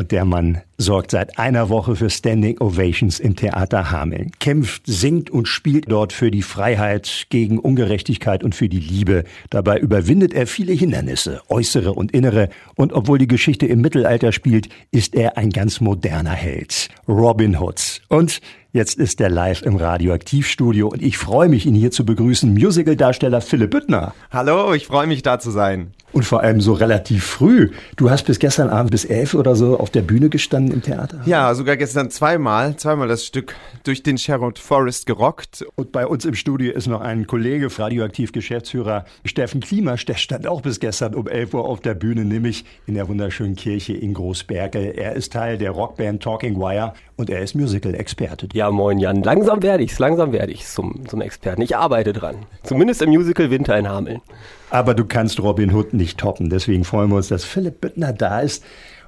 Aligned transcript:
Und 0.00 0.12
der 0.12 0.24
Mann 0.24 0.62
sorgt 0.78 1.10
seit 1.10 1.38
einer 1.38 1.68
Woche 1.68 1.94
für 1.94 2.08
Standing 2.08 2.58
Ovations 2.58 3.20
im 3.20 3.36
Theater 3.36 3.90
Hameln. 3.90 4.30
Kämpft, 4.40 4.84
singt 4.86 5.28
und 5.28 5.46
spielt 5.46 5.92
dort 5.92 6.14
für 6.14 6.30
die 6.30 6.40
Freiheit, 6.40 7.26
gegen 7.28 7.58
Ungerechtigkeit 7.58 8.42
und 8.42 8.54
für 8.54 8.70
die 8.70 8.80
Liebe. 8.80 9.24
Dabei 9.50 9.78
überwindet 9.78 10.32
er 10.32 10.46
viele 10.46 10.72
Hindernisse, 10.72 11.42
äußere 11.50 11.92
und 11.92 12.12
innere. 12.12 12.48
Und 12.76 12.94
obwohl 12.94 13.18
die 13.18 13.28
Geschichte 13.28 13.66
im 13.66 13.82
Mittelalter 13.82 14.32
spielt, 14.32 14.70
ist 14.90 15.14
er 15.14 15.36
ein 15.36 15.50
ganz 15.50 15.82
moderner 15.82 16.30
Held. 16.30 16.88
Robin 17.06 17.60
Hood. 17.60 18.00
Und 18.08 18.40
Jetzt 18.72 18.98
ist 18.98 19.20
er 19.20 19.30
live 19.30 19.62
im 19.62 19.74
Radioaktivstudio 19.74 20.86
und 20.86 21.02
ich 21.02 21.18
freue 21.18 21.48
mich, 21.48 21.66
ihn 21.66 21.74
hier 21.74 21.90
zu 21.90 22.06
begrüßen, 22.06 22.54
Musicaldarsteller 22.54 23.40
Philipp 23.40 23.72
Büttner. 23.72 24.14
Hallo, 24.30 24.72
ich 24.74 24.86
freue 24.86 25.08
mich 25.08 25.22
da 25.22 25.40
zu 25.40 25.50
sein. 25.50 25.92
Und 26.12 26.24
vor 26.24 26.40
allem 26.40 26.60
so 26.60 26.72
relativ 26.72 27.24
früh. 27.24 27.70
Du 27.96 28.10
hast 28.10 28.24
bis 28.24 28.40
gestern 28.40 28.68
Abend 28.68 28.90
bis 28.90 29.04
elf 29.04 29.34
oder 29.34 29.54
so 29.54 29.78
auf 29.78 29.90
der 29.90 30.02
Bühne 30.02 30.28
gestanden 30.28 30.74
im 30.74 30.82
Theater? 30.82 31.20
Ja, 31.24 31.54
sogar 31.54 31.76
gestern 31.76 32.10
zweimal, 32.10 32.76
zweimal 32.76 33.06
das 33.06 33.24
Stück 33.24 33.54
durch 33.84 34.02
den 34.02 34.18
Sherwood 34.18 34.58
Forest 34.58 35.06
gerockt. 35.06 35.64
Und 35.76 35.92
bei 35.92 36.06
uns 36.06 36.24
im 36.24 36.34
Studio 36.34 36.72
ist 36.72 36.88
noch 36.88 37.00
ein 37.00 37.28
Kollege, 37.28 37.68
Radioaktiv-Geschäftsführer 37.70 39.04
Steffen 39.24 39.60
Klimasch, 39.60 40.04
der 40.04 40.14
stand 40.14 40.48
auch 40.48 40.62
bis 40.62 40.80
gestern 40.80 41.14
um 41.14 41.28
11 41.28 41.54
Uhr 41.54 41.64
auf 41.64 41.80
der 41.80 41.94
Bühne, 41.94 42.24
nämlich 42.24 42.64
in 42.86 42.94
der 42.94 43.06
wunderschönen 43.06 43.54
Kirche 43.54 43.92
in 43.92 44.14
Großberkel. 44.14 44.94
Er 44.96 45.14
ist 45.14 45.32
Teil 45.32 45.58
der 45.58 45.70
Rockband 45.70 46.22
Talking 46.22 46.56
Wire 46.56 46.94
und 47.16 47.30
er 47.30 47.40
ist 47.40 47.54
Musical-Experte. 47.54 48.48
Ja, 48.60 48.70
moin 48.70 48.98
Jan, 48.98 49.22
langsam 49.22 49.62
werde 49.62 49.82
ich's, 49.82 49.98
langsam 49.98 50.32
werde 50.32 50.52
ich's 50.52 50.74
zum, 50.74 51.08
zum 51.08 51.22
Experten. 51.22 51.62
Ich 51.62 51.78
arbeite 51.78 52.12
dran. 52.12 52.44
Zumindest 52.62 53.00
im 53.00 53.08
Musical 53.08 53.50
Winter 53.50 53.78
in 53.78 53.88
Hameln. 53.88 54.20
Aber 54.68 54.92
du 54.92 55.06
kannst 55.06 55.40
Robin 55.40 55.72
Hood 55.72 55.94
nicht 55.94 56.18
toppen. 56.18 56.50
Deswegen 56.50 56.84
freuen 56.84 57.08
wir 57.08 57.16
uns, 57.16 57.28
dass 57.28 57.42
Philipp 57.42 57.80
Büttner 57.80 58.12
da 58.12 58.40
ist. 58.40 58.62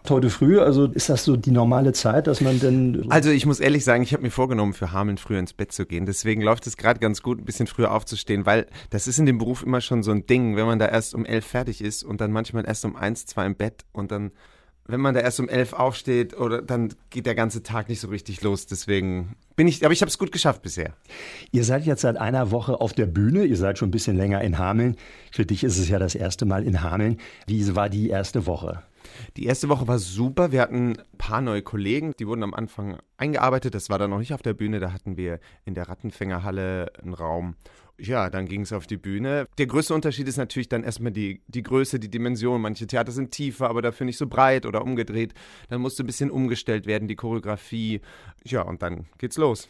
Heute 0.09 0.31
früh, 0.31 0.59
also 0.59 0.87
ist 0.87 1.11
das 1.11 1.27
so 1.27 1.37
die 1.37 1.51
normale 1.51 1.93
Zeit, 1.93 2.29
dass 2.29 2.41
man 2.41 2.61
denn. 2.61 3.05
Also 3.11 3.29
ich 3.29 3.45
muss 3.45 3.61
ehrlich 3.61 3.85
sagen, 3.85 4.03
ich 4.03 4.15
habe 4.15 4.23
mir 4.23 4.31
vorgenommen, 4.31 4.73
für 4.73 4.91
Hameln 4.91 5.19
früher 5.19 5.39
ins 5.39 5.53
Bett 5.53 5.71
zu 5.71 5.85
gehen. 5.85 6.07
Deswegen 6.07 6.41
läuft 6.41 6.67
es 6.67 6.79
gerade 6.79 6.99
ganz 6.99 7.21
gut, 7.21 7.39
ein 7.39 7.45
bisschen 7.45 7.67
früher 7.67 7.93
aufzustehen, 7.93 8.47
weil 8.47 8.67
das 8.89 9.07
ist 9.07 9.19
in 9.19 9.27
dem 9.27 9.37
Beruf 9.37 9.63
immer 9.63 9.83
schon 9.83 10.03
so 10.03 10.13
ein 10.13 10.25
Ding, 10.25 10.57
wenn 10.57 10.65
man 10.65 10.79
da 10.79 10.89
erst 10.89 11.15
um 11.15 11.27
elf 11.27 11.45
fertig 11.45 11.85
ist 11.85 12.05
und 12.05 12.23
dann 12.23 12.33
manchmal 12.33 12.65
erst 12.65 12.87
um 12.87 12.97
eins, 12.97 13.27
zwei 13.27 13.45
im 13.45 13.55
Bett 13.55 13.85
und 13.93 14.13
dann 14.13 14.31
wenn 14.87 15.01
man 15.01 15.15
da 15.15 15.21
erst 15.21 15.41
um 15.41 15.49
elf 15.49 15.73
aufsteht, 15.73 16.37
oder 16.37 16.61
dann 16.63 16.95
geht 17.11 17.27
der 17.27 17.35
ganze 17.35 17.63
Tag 17.63 17.89
nicht 17.89 18.01
so 18.01 18.09
richtig 18.09 18.43
los. 18.43 18.67
Deswegen 18.67 19.37
bin 19.57 19.69
ich, 19.69 19.85
aber 19.85 19.93
ich 19.93 20.03
habe 20.03 20.09
es 20.09 20.19
gut 20.19 20.33
geschafft 20.33 20.63
bisher. 20.63 20.95
Ihr 21.51 21.65
seid 21.65 21.85
jetzt 21.85 22.03
seit 22.03 22.17
einer 22.17 22.51
Woche 22.51 22.81
auf 22.81 22.93
der 22.93 23.07
Bühne. 23.07 23.45
Ihr 23.45 23.57
seid 23.57 23.79
schon 23.79 23.89
ein 23.89 23.93
bisschen 23.93 24.17
länger 24.17 24.41
in 24.43 24.59
Hameln. 24.59 24.97
Für 25.31 25.47
dich 25.47 25.65
ist 25.65 25.79
es 25.79 25.89
ja 25.89 25.99
das 25.99 26.15
erste 26.15 26.45
Mal 26.45 26.65
in 26.65 26.83
Hameln. 26.83 27.19
Wie 27.47 27.75
war 27.77 27.89
die 27.89 28.09
erste 28.09 28.47
Woche? 28.47 28.83
Die 29.37 29.47
erste 29.47 29.69
Woche 29.69 29.89
war 29.89 29.99
super. 29.99 30.53
Wir 30.53 30.61
hatten 30.63 30.93
ein 30.93 31.19
paar 31.19 31.41
neue 31.41 31.63
Kollegen, 31.63 32.13
die 32.19 32.27
wurden 32.27 32.43
am 32.43 32.55
Anfang 32.55 32.99
eingearbeitet. 33.17 33.75
Das 33.75 33.91
war 33.91 33.99
dann 33.99 34.11
noch 34.11 34.19
nicht 34.19 34.35
auf 34.35 34.43
der 34.43 34.55
Bühne. 34.55 34.81
Da 34.81 34.93
hatten 34.93 35.17
wir 35.17 35.41
in 35.65 35.75
der 35.75 35.89
Rattenfängerhalle 35.89 36.93
einen 37.01 37.15
Raum. 37.15 37.55
Ja, 37.99 38.31
dann 38.31 38.47
ging 38.47 38.63
es 38.63 38.73
auf 38.73 38.87
die 38.87 38.97
Bühne. 38.97 39.47
Der 39.59 39.67
größte 39.67 39.95
Unterschied 39.95 40.27
ist 40.27 40.37
natürlich 40.37 40.69
dann 40.69 40.83
erstmal 40.83 41.13
die, 41.13 41.41
die 41.47 41.63
Größe, 41.63 42.01
die 42.01 42.11
Dimension. 42.11 42.61
Manche 42.61 42.87
Theater 42.87 43.13
sind 43.13 43.31
tiefer, 43.31 43.69
aber 43.69 43.83
dafür 43.83 44.07
nicht 44.07 44.19
so 44.19 44.27
breit 44.27 44.67
oder 44.67 44.83
umgedreht. 44.83 45.35
Dann 45.69 45.81
musste 45.81 46.03
ein 46.03 46.07
bisschen 46.07 46.31
umgestellt 46.31 46.87
werden, 46.87 47.07
die 47.07 47.17
Choreografie. 47.17 48.01
Ja, 48.45 48.63
und 48.63 48.83
dann 48.83 49.07
geht's 49.19 49.37
los. 49.37 49.69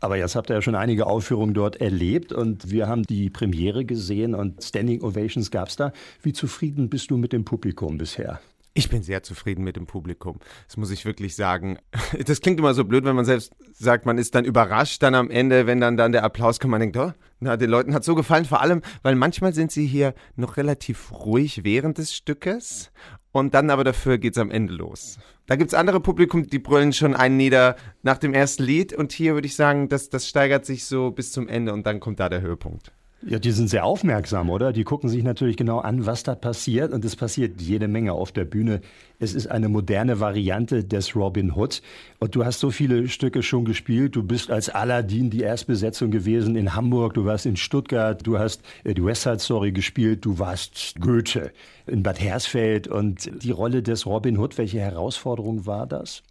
Aber 0.00 0.16
jetzt 0.16 0.36
habt 0.36 0.50
ihr 0.50 0.54
ja 0.54 0.62
schon 0.62 0.74
einige 0.74 1.06
Aufführungen 1.06 1.54
dort 1.54 1.76
erlebt 1.76 2.32
und 2.32 2.70
wir 2.70 2.86
haben 2.86 3.02
die 3.04 3.30
Premiere 3.30 3.84
gesehen 3.84 4.34
und 4.34 4.62
Standing 4.62 5.02
Ovations 5.02 5.50
gab 5.50 5.68
es 5.68 5.76
da. 5.76 5.92
Wie 6.22 6.32
zufrieden 6.32 6.90
bist 6.90 7.10
du 7.10 7.16
mit 7.16 7.32
dem 7.32 7.44
Publikum 7.44 7.96
bisher? 7.96 8.40
Ich 8.78 8.90
bin 8.90 9.02
sehr 9.02 9.22
zufrieden 9.22 9.64
mit 9.64 9.76
dem 9.76 9.86
Publikum. 9.86 10.38
Das 10.66 10.76
muss 10.76 10.90
ich 10.90 11.06
wirklich 11.06 11.34
sagen. 11.34 11.78
Das 12.26 12.42
klingt 12.42 12.58
immer 12.58 12.74
so 12.74 12.84
blöd, 12.84 13.04
wenn 13.04 13.16
man 13.16 13.24
selbst 13.24 13.54
sagt, 13.72 14.04
man 14.04 14.18
ist 14.18 14.34
dann 14.34 14.44
überrascht 14.44 15.02
dann 15.02 15.14
am 15.14 15.30
Ende, 15.30 15.66
wenn 15.66 15.80
dann, 15.80 15.96
dann 15.96 16.12
der 16.12 16.24
Applaus 16.24 16.60
kommt. 16.60 16.72
Man 16.72 16.80
denkt, 16.80 16.96
oh, 16.98 17.12
na, 17.40 17.56
den 17.56 17.70
Leuten 17.70 17.94
hat 17.94 18.04
so 18.04 18.14
gefallen. 18.14 18.44
Vor 18.44 18.60
allem, 18.60 18.82
weil 19.02 19.14
manchmal 19.14 19.54
sind 19.54 19.72
sie 19.72 19.86
hier 19.86 20.14
noch 20.34 20.58
relativ 20.58 21.10
ruhig 21.10 21.64
während 21.64 21.96
des 21.96 22.14
Stückes 22.14 22.90
und 23.32 23.54
dann 23.54 23.70
aber 23.70 23.82
dafür 23.82 24.18
geht 24.18 24.34
es 24.34 24.38
am 24.38 24.50
Ende 24.50 24.74
los. 24.74 25.18
Da 25.46 25.56
gibt 25.56 25.70
es 25.70 25.74
andere 25.74 26.00
Publikum, 26.00 26.46
die 26.46 26.58
brüllen 26.58 26.92
schon 26.92 27.16
einen 27.16 27.38
nieder 27.38 27.76
nach 28.02 28.18
dem 28.18 28.34
ersten 28.34 28.62
Lied 28.62 28.92
und 28.92 29.10
hier 29.12 29.34
würde 29.34 29.46
ich 29.46 29.56
sagen, 29.56 29.88
das, 29.88 30.10
das 30.10 30.28
steigert 30.28 30.66
sich 30.66 30.84
so 30.84 31.10
bis 31.12 31.32
zum 31.32 31.48
Ende 31.48 31.72
und 31.72 31.86
dann 31.86 32.00
kommt 32.00 32.20
da 32.20 32.28
der 32.28 32.42
Höhepunkt. 32.42 32.92
Ja, 33.28 33.40
die 33.40 33.50
sind 33.50 33.68
sehr 33.68 33.84
aufmerksam, 33.84 34.50
oder? 34.50 34.72
Die 34.72 34.84
gucken 34.84 35.08
sich 35.08 35.24
natürlich 35.24 35.56
genau 35.56 35.80
an, 35.80 36.06
was 36.06 36.22
da 36.22 36.36
passiert. 36.36 36.92
Und 36.92 37.04
es 37.04 37.16
passiert 37.16 37.60
jede 37.60 37.88
Menge 37.88 38.12
auf 38.12 38.30
der 38.30 38.44
Bühne. 38.44 38.82
Es 39.18 39.34
ist 39.34 39.48
eine 39.48 39.68
moderne 39.68 40.20
Variante 40.20 40.84
des 40.84 41.16
Robin 41.16 41.52
Hood. 41.56 41.82
Und 42.20 42.36
du 42.36 42.44
hast 42.44 42.60
so 42.60 42.70
viele 42.70 43.08
Stücke 43.08 43.42
schon 43.42 43.64
gespielt. 43.64 44.14
Du 44.14 44.22
bist 44.22 44.52
als 44.52 44.68
Aladdin 44.68 45.30
die 45.30 45.40
Erstbesetzung 45.40 46.12
gewesen 46.12 46.54
in 46.54 46.76
Hamburg. 46.76 47.14
Du 47.14 47.24
warst 47.24 47.46
in 47.46 47.56
Stuttgart. 47.56 48.24
Du 48.24 48.38
hast 48.38 48.62
äh, 48.84 48.94
die 48.94 49.04
West 49.04 49.22
Side 49.22 49.40
Story 49.40 49.72
gespielt. 49.72 50.24
Du 50.24 50.38
warst 50.38 50.94
Goethe 51.00 51.50
in 51.88 52.04
Bad 52.04 52.20
Hersfeld. 52.20 52.86
Und 52.86 53.28
die 53.42 53.50
Rolle 53.50 53.82
des 53.82 54.06
Robin 54.06 54.38
Hood, 54.38 54.56
welche 54.56 54.78
Herausforderung 54.78 55.66
war 55.66 55.88
das? 55.88 56.22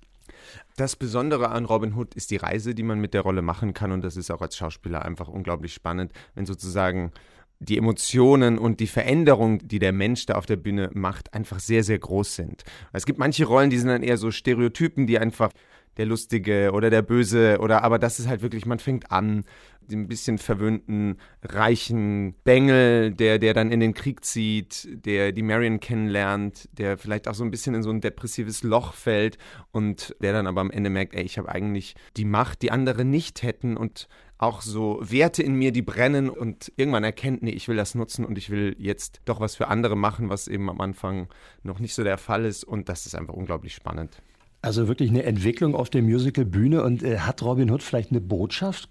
Das 0.76 0.96
Besondere 0.96 1.50
an 1.50 1.66
Robin 1.66 1.96
Hood 1.96 2.16
ist 2.16 2.32
die 2.32 2.38
Reise, 2.38 2.76
die 2.76 2.84
man 2.84 3.00
mit 3.00 3.14
der 3.14 3.22
Rolle 3.22 3.42
machen 3.42 3.74
kann 3.74 3.92
und 3.92 4.04
das 4.04 4.18
ist 4.18 4.32
auch 4.32 4.42
als 4.42 4.58
Schauspieler 4.58 5.04
einfach 5.04 5.28
unglaublich 5.28 5.74
spannend, 5.74 6.12
wenn 6.34 6.46
sozusagen 6.46 7.12
die 7.60 7.78
Emotionen 7.78 8.58
und 8.58 8.80
die 8.80 8.88
Veränderung, 8.88 9.66
die 9.66 9.80
der 9.80 9.94
Mensch 9.94 10.26
da 10.26 10.36
auf 10.36 10.46
der 10.46 10.58
Bühne 10.58 10.90
macht, 10.94 11.34
einfach 11.34 11.60
sehr, 11.60 11.84
sehr 11.84 12.00
groß 12.00 12.36
sind. 12.36 12.64
Es 12.92 13.06
gibt 13.06 13.18
manche 13.18 13.46
Rollen, 13.46 13.70
die 13.70 13.78
sind 13.78 13.88
dann 13.88 14.04
eher 14.04 14.18
so 14.18 14.32
Stereotypen, 14.32 15.08
die 15.08 15.20
einfach 15.20 15.52
der 15.98 16.06
Lustige 16.06 16.72
oder 16.74 16.90
der 16.90 17.02
Böse 17.02 17.60
oder 17.60 17.84
aber 17.84 18.00
das 18.00 18.20
ist 18.20 18.28
halt 18.28 18.42
wirklich, 18.42 18.66
man 18.66 18.80
fängt 18.80 19.12
an, 19.12 19.44
den 19.88 20.08
bisschen 20.08 20.38
verwöhnten, 20.38 21.18
reichen 21.44 22.36
Bengel, 22.44 23.12
der, 23.12 23.40
der 23.40 23.54
dann 23.54 23.72
in 23.72 23.80
den 23.80 23.94
Krieg 23.94 24.26
zieht, 24.26 24.88
der 25.06 25.32
die 25.32 25.44
Marion 25.44 25.80
kennenlernt, 25.80 26.70
der 26.74 26.98
vielleicht 26.98 27.28
auch 27.28 27.34
so 27.34 27.44
ein 27.44 27.52
bisschen 27.52 27.76
in 27.76 27.84
so 27.84 27.90
ein 27.90 28.02
depressives 28.02 28.64
Loch 28.64 28.94
fällt 28.94 29.38
und 29.72 30.16
der 30.22 30.34
dann 30.34 30.48
aber 30.48 30.62
am 30.62 30.72
Ende 30.72 30.90
merkt, 30.90 31.14
ey, 31.16 31.24
ich 31.24 31.38
habe 31.38 31.50
eigentlich 31.50 31.96
die 32.18 32.26
Macht, 32.26 32.62
die 32.62 32.72
andere 32.72 33.06
nicht 33.06 33.44
hätten 33.44 33.78
und 33.78 34.08
auch 34.38 34.62
so 34.62 35.00
Werte 35.02 35.44
in 35.44 35.56
mir, 35.56 35.72
die 35.72 35.82
brennen 35.82 36.30
und 36.30 36.72
irgendwann 36.76 37.06
erkennt, 37.06 37.42
nee, 37.42 37.52
ich 37.52 37.68
will 37.68 37.78
das 37.78 37.96
nutzen 37.96 38.26
und 38.26 38.38
ich 38.38 38.50
will 38.50 38.76
jetzt 38.78 39.22
doch 39.26 39.40
was 39.40 39.56
für 39.56 39.70
andere 39.70 39.96
machen, 39.96 40.30
was 40.30 40.48
eben 40.48 40.70
am 40.70 40.82
Anfang 40.82 41.30
noch 41.64 41.80
nicht 41.80 41.94
so 41.94 42.04
der 42.04 42.18
Fall 42.18 42.44
ist 42.44 42.66
und 42.66 42.90
das 42.90 43.06
ist 43.06 43.16
einfach 43.16 43.34
unglaublich 43.34 43.74
spannend. 43.74 44.22
Also 44.66 44.88
wirklich 44.88 45.12
eine 45.12 45.22
Entwicklung 45.22 45.76
auf 45.76 45.92
der 45.92 46.02
Musical-Bühne 46.02 46.82
und 46.82 47.04
äh, 47.04 47.20
hat 47.20 47.44
Robin 47.44 47.70
Hood 47.70 47.84
vielleicht 47.84 48.10
eine 48.10 48.20
Botschaft? 48.20 48.90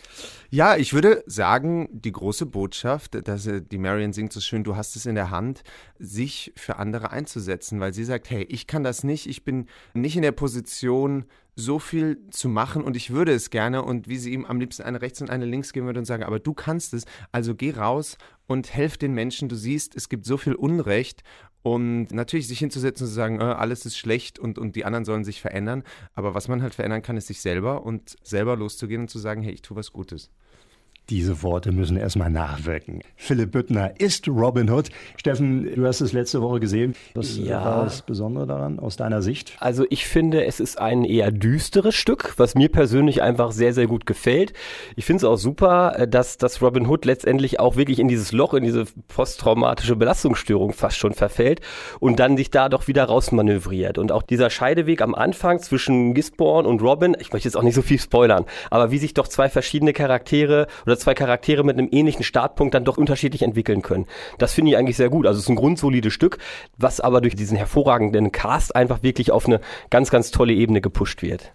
Ja, 0.49 0.77
ich 0.77 0.95
würde 0.95 1.25
sagen, 1.27 1.89
die 1.91 2.13
große 2.13 2.47
Botschaft, 2.47 3.27
dass 3.27 3.49
äh, 3.49 3.61
die 3.61 3.79
Marion 3.79 4.13
singt 4.13 4.33
so 4.33 4.39
schön, 4.39 4.63
du 4.63 4.77
hast 4.77 4.95
es 4.95 5.05
in 5.05 5.17
der 5.17 5.33
Hand, 5.33 5.65
sich 5.99 6.53
für 6.55 6.77
andere 6.77 7.11
einzusetzen, 7.11 7.81
weil 7.81 7.93
sie 7.93 8.05
sagt, 8.05 8.31
hey, 8.31 8.45
ich 8.45 8.69
kann 8.69 8.85
das 8.85 9.03
nicht, 9.03 9.27
ich 9.27 9.45
bin 9.45 9.67
nicht 9.95 10.15
in 10.15 10.23
der 10.23 10.31
Position, 10.31 11.25
so 11.57 11.81
viel 11.81 12.19
zu 12.31 12.49
machen 12.49 12.83
und 12.83 12.97
ich 12.97 13.11
würde 13.11 13.33
es 13.33 13.51
gerne 13.51 13.83
und 13.83 14.09
wie 14.09 14.19
sie 14.19 14.33
ihm 14.33 14.45
am 14.45 14.61
liebsten 14.61 14.83
eine 14.83 15.03
rechts 15.03 15.21
und 15.23 15.31
eine 15.31 15.45
links 15.45 15.73
geben 15.73 15.87
würde 15.87 15.99
und 15.99 16.07
sagen, 16.07 16.23
aber 16.23 16.39
du 16.39 16.55
kannst 16.55 16.95
es, 16.95 17.05
also 17.33 17.57
geh 17.57 17.73
raus 17.73 18.17
und 18.47 18.73
helf 18.73 18.97
den 18.97 19.13
Menschen, 19.13 19.49
du 19.49 19.57
siehst, 19.57 19.97
es 19.97 20.09
gibt 20.09 20.25
so 20.25 20.37
viel 20.37 20.55
Unrecht 20.55 21.25
und 21.65 22.13
natürlich 22.13 22.47
sich 22.47 22.59
hinzusetzen 22.59 23.07
und 23.07 23.09
zu 23.09 23.15
sagen, 23.15 23.41
äh, 23.41 23.45
alles 23.45 23.87
ist 23.87 23.97
schlecht 23.97 24.39
und, 24.39 24.59
und 24.59 24.77
die 24.77 24.85
anderen 24.85 25.07
sollen 25.07 25.25
sich 25.25 25.41
verändern. 25.41 25.83
Aber 26.13 26.35
was 26.35 26.47
man 26.47 26.61
halt 26.61 26.75
verändern 26.75 27.01
kann, 27.01 27.17
ist 27.17 27.29
sich 27.29 27.41
selber 27.41 27.87
und 27.87 28.17
selber 28.23 28.55
loszugehen 28.55 29.01
und 29.01 29.09
zu 29.09 29.19
sagen, 29.19 29.43
hey, 29.43 29.55
ich 29.55 29.63
tue 29.63 29.75
was 29.75 29.91
Gutes. 29.91 30.31
Diese 31.11 31.43
Worte 31.43 31.71
müssen 31.71 31.99
erstmal 31.99 32.31
nachwirken. 32.31 33.03
Philipp 33.15 33.53
Büttner 33.53 34.01
ist 34.01 34.27
Robin 34.27 34.71
Hood. 34.71 34.89
Steffen, 35.19 35.75
du 35.75 35.87
hast 35.87 36.01
es 36.01 36.15
letzte 36.15 36.41
Woche 36.41 36.61
gesehen. 36.61 36.95
Was 37.13 37.37
ja. 37.37 37.63
war 37.63 37.85
das 37.85 38.01
Besondere 38.01 38.47
daran 38.47 38.79
aus 38.79 38.97
deiner 38.97 39.21
Sicht? 39.21 39.55
Also 39.61 39.85
ich 39.91 40.07
finde, 40.07 40.47
es 40.47 40.61
ist 40.61 40.79
ein 40.79 41.05
eher 41.05 41.31
düsteres 41.31 41.95
Stück, 41.95 42.33
was 42.39 42.55
mir 42.55 42.71
persönlich 42.71 43.21
einfach 43.21 43.53
sehr, 43.53 43.75
sehr 43.75 43.87
gut 43.87 44.07
gefällt. 44.07 44.55
Ich 44.97 45.05
finde 45.05 45.19
es 45.19 45.25
auch 45.25 45.37
super, 45.37 46.07
dass, 46.09 46.39
dass 46.39 46.63
Robin 46.63 46.87
Hood 46.87 47.05
letztendlich 47.05 47.61
auch 47.61 47.77
wirklich 47.77 47.99
in 47.99 48.09
dieses 48.09 48.33
Loch, 48.33 48.55
in 48.55 48.65
diese 48.65 48.87
posttraumatische 49.09 49.97
Belastungsstörung 49.97 50.73
fast 50.73 50.97
schon 50.97 51.13
verfällt 51.13 51.61
und 52.01 52.19
dann 52.19 52.39
sich 52.39 52.51
da 52.51 52.71
doch 52.71 52.89
wieder 52.89 53.05
rausmanövriert. 53.05 53.99
Und 53.99 54.11
auch 54.11 54.23
dieser 54.23 54.49
Scheideweg 54.49 55.03
am 55.03 55.15
Anfang 55.15 55.61
zwischen 55.61 56.15
Gisborne 56.15 56.67
und 56.67 56.81
Robin, 56.81 57.15
ich 57.21 57.31
möchte 57.31 57.47
jetzt 57.47 57.57
auch 57.57 57.63
nicht 57.63 57.75
so 57.75 57.83
viel 57.83 58.01
spoilern, 58.01 58.47
aber 58.71 58.91
wie 58.91 58.99
sich 58.99 59.13
doch 59.13 59.29
zwei 59.29 59.51
verschiedene 59.51 59.93
Charaktere 59.93 60.67
oder 60.87 60.94
oder 60.95 61.01
zwei 61.01 61.15
Charaktere 61.15 61.65
mit 61.65 61.77
einem 61.77 61.89
ähnlichen 61.91 62.23
Startpunkt 62.23 62.75
dann 62.75 62.85
doch 62.85 62.97
unterschiedlich 62.97 63.43
entwickeln 63.43 63.83
können. 63.83 64.07
Das 64.39 64.55
finde 64.55 64.71
ich 64.71 64.77
eigentlich 64.77 64.97
sehr 64.97 65.11
gut. 65.11 65.27
Also 65.27 65.39
es 65.39 65.45
ist 65.45 65.51
ein 65.51 65.57
grundsolides 65.57 66.13
Stück, 66.13 66.39
was 66.79 67.01
aber 67.01 67.21
durch 67.21 67.35
diesen 67.35 67.57
hervorragenden 67.57 68.31
Cast 68.31 68.77
einfach 68.77 69.03
wirklich 69.03 69.33
auf 69.33 69.47
eine 69.47 69.61
ganz, 69.91 70.11
ganz 70.11 70.31
tolle 70.31 70.53
Ebene 70.53 70.81
gepusht 70.81 71.23
wird. 71.23 71.53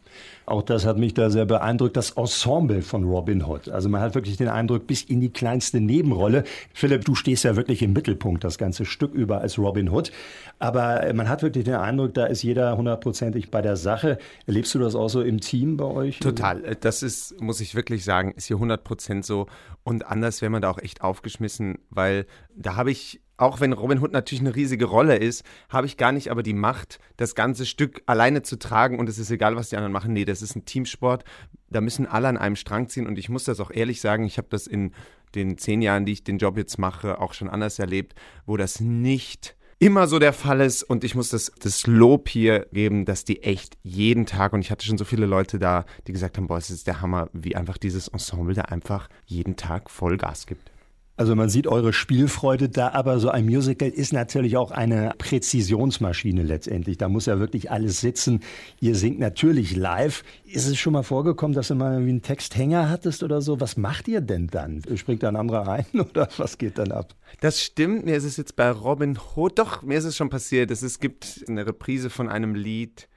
Auch 0.49 0.63
das 0.63 0.85
hat 0.85 0.97
mich 0.97 1.13
da 1.13 1.29
sehr 1.29 1.45
beeindruckt, 1.45 1.95
das 1.95 2.11
Ensemble 2.11 2.81
von 2.81 3.03
Robin 3.03 3.45
Hood. 3.45 3.69
Also 3.69 3.87
man 3.87 4.01
hat 4.01 4.15
wirklich 4.15 4.37
den 4.37 4.47
Eindruck, 4.47 4.87
bis 4.87 5.03
in 5.03 5.21
die 5.21 5.29
kleinste 5.29 5.79
Nebenrolle. 5.79 6.43
Philipp, 6.73 7.05
du 7.05 7.13
stehst 7.13 7.43
ja 7.43 7.55
wirklich 7.55 7.81
im 7.83 7.93
Mittelpunkt 7.93 8.43
das 8.43 8.57
ganze 8.57 8.85
Stück 8.85 9.13
über 9.13 9.41
als 9.41 9.59
Robin 9.59 9.89
Hood. 9.89 10.11
Aber 10.57 11.13
man 11.13 11.29
hat 11.29 11.43
wirklich 11.43 11.65
den 11.65 11.75
Eindruck, 11.75 12.15
da 12.15 12.25
ist 12.25 12.41
jeder 12.41 12.75
hundertprozentig 12.75 13.51
bei 13.51 13.61
der 13.61 13.75
Sache. 13.75 14.17
Erlebst 14.47 14.73
du 14.73 14.79
das 14.79 14.95
auch 14.95 15.09
so 15.09 15.21
im 15.21 15.39
Team 15.39 15.77
bei 15.77 15.85
euch? 15.85 16.19
Total. 16.19 16.75
Das 16.81 17.03
ist, 17.03 17.39
muss 17.39 17.61
ich 17.61 17.75
wirklich 17.75 18.03
sagen, 18.03 18.33
ist 18.35 18.45
hier 18.47 18.57
100 18.57 18.83
Prozent 18.83 19.25
so. 19.25 19.45
Und 19.83 20.07
anders 20.07 20.41
wäre 20.41 20.49
man 20.49 20.61
da 20.61 20.71
auch 20.71 20.79
echt 20.79 21.01
aufgeschmissen, 21.01 21.77
weil 21.89 22.25
da 22.55 22.75
habe 22.75 22.91
ich 22.91 23.21
auch 23.39 23.61
wenn 23.61 23.73
Robin 23.73 24.01
Hood 24.01 24.11
natürlich 24.11 24.41
eine 24.41 24.55
riesige 24.55 24.85
Rolle 24.85 25.15
ist, 25.15 25.43
habe 25.69 25.87
ich 25.87 25.97
gar 25.97 26.11
nicht 26.11 26.29
aber 26.29 26.43
die 26.43 26.53
Macht, 26.53 26.99
das 27.17 27.35
ganze 27.35 27.65
Stück 27.65 28.01
alleine 28.05 28.41
zu 28.41 28.57
tragen 28.57 28.99
und 28.99 29.07
es 29.07 29.17
ist 29.17 29.31
egal, 29.31 29.55
was 29.55 29.69
die 29.69 29.77
anderen 29.77 29.93
machen. 29.93 30.13
Nee, 30.13 30.25
das 30.25 30.41
ist 30.41 30.55
ein 30.55 30.65
Teamsport. 30.65 31.23
Da 31.69 31.81
müssen 31.81 32.05
alle 32.05 32.27
an 32.27 32.37
einem 32.37 32.55
Strang 32.55 32.89
ziehen 32.89 33.07
und 33.07 33.17
ich 33.17 33.29
muss 33.29 33.45
das 33.45 33.59
auch 33.59 33.71
ehrlich 33.71 34.01
sagen, 34.01 34.25
ich 34.25 34.37
habe 34.37 34.47
das 34.49 34.67
in 34.67 34.91
den 35.35 35.57
zehn 35.57 35.81
Jahren, 35.81 36.05
die 36.05 36.13
ich 36.13 36.23
den 36.23 36.37
Job 36.37 36.57
jetzt 36.57 36.77
mache, 36.79 37.21
auch 37.21 37.33
schon 37.33 37.49
anders 37.49 37.79
erlebt, 37.79 38.13
wo 38.45 38.57
das 38.57 38.79
nicht 38.79 39.55
immer 39.77 40.07
so 40.07 40.19
der 40.19 40.33
Fall 40.33 40.59
ist 40.59 40.83
und 40.83 41.05
ich 41.05 41.15
muss 41.15 41.29
das, 41.29 41.53
das 41.61 41.87
Lob 41.87 42.27
hier 42.27 42.67
geben, 42.73 43.05
dass 43.05 43.23
die 43.23 43.43
echt 43.43 43.77
jeden 43.83 44.25
Tag 44.25 44.51
und 44.51 44.59
ich 44.59 44.71
hatte 44.71 44.85
schon 44.85 44.97
so 44.97 45.05
viele 45.05 45.25
Leute 45.25 45.57
da, 45.57 45.85
die 46.05 46.11
gesagt 46.11 46.37
haben, 46.37 46.47
boah, 46.47 46.57
es 46.57 46.69
ist 46.69 46.87
der 46.87 46.99
Hammer, 47.01 47.29
wie 47.31 47.55
einfach 47.55 47.77
dieses 47.77 48.09
Ensemble 48.09 48.53
da 48.53 48.63
einfach 48.63 49.07
jeden 49.25 49.55
Tag 49.55 49.89
Vollgas 49.89 50.45
gibt. 50.45 50.71
Also 51.19 51.35
man 51.35 51.49
sieht 51.49 51.67
eure 51.67 51.91
Spielfreude 51.91 52.69
da, 52.69 52.91
aber 52.91 53.19
so 53.19 53.27
ein 53.27 53.43
Musical 53.43 53.89
ist 53.89 54.13
natürlich 54.13 54.55
auch 54.55 54.71
eine 54.71 55.11
Präzisionsmaschine 55.17 56.43
letztendlich. 56.43 56.97
Da 56.97 57.09
muss 57.09 57.25
ja 57.25 57.41
wirklich 57.41 57.71
alles 57.71 57.99
sitzen. 57.99 58.39
Ihr 58.79 58.95
singt 58.95 59.19
natürlich 59.19 59.75
live. 59.75 60.23
Ist 60.45 60.65
es 60.65 60.77
schon 60.77 60.93
mal 60.93 61.03
vorgekommen, 61.03 61.53
dass 61.53 61.67
du 61.67 61.75
mal 61.75 61.91
irgendwie 61.91 62.11
einen 62.11 62.21
Texthänger 62.21 62.89
hattest 62.89 63.21
oder 63.21 63.41
so? 63.41 63.59
Was 63.59 63.75
macht 63.75 64.07
ihr 64.07 64.21
denn 64.21 64.47
dann? 64.47 64.81
Springt 64.95 65.21
da 65.23 65.27
ein 65.27 65.35
anderer 65.35 65.67
rein 65.67 65.85
oder 65.93 66.29
was 66.37 66.57
geht 66.57 66.77
dann 66.77 66.93
ab? 66.93 67.13
Das 67.41 67.61
stimmt. 67.61 68.05
Mir 68.05 68.15
ist 68.15 68.23
es 68.23 68.37
jetzt 68.37 68.55
bei 68.55 68.71
Robin 68.71 69.19
Hood, 69.35 69.59
doch, 69.59 69.81
mir 69.81 69.97
ist 69.97 70.05
es 70.05 70.15
schon 70.15 70.29
passiert. 70.29 70.71
Es 70.71 71.01
gibt 71.01 71.43
eine 71.49 71.67
Reprise 71.67 72.09
von 72.09 72.29
einem 72.29 72.55
Lied, 72.55 73.09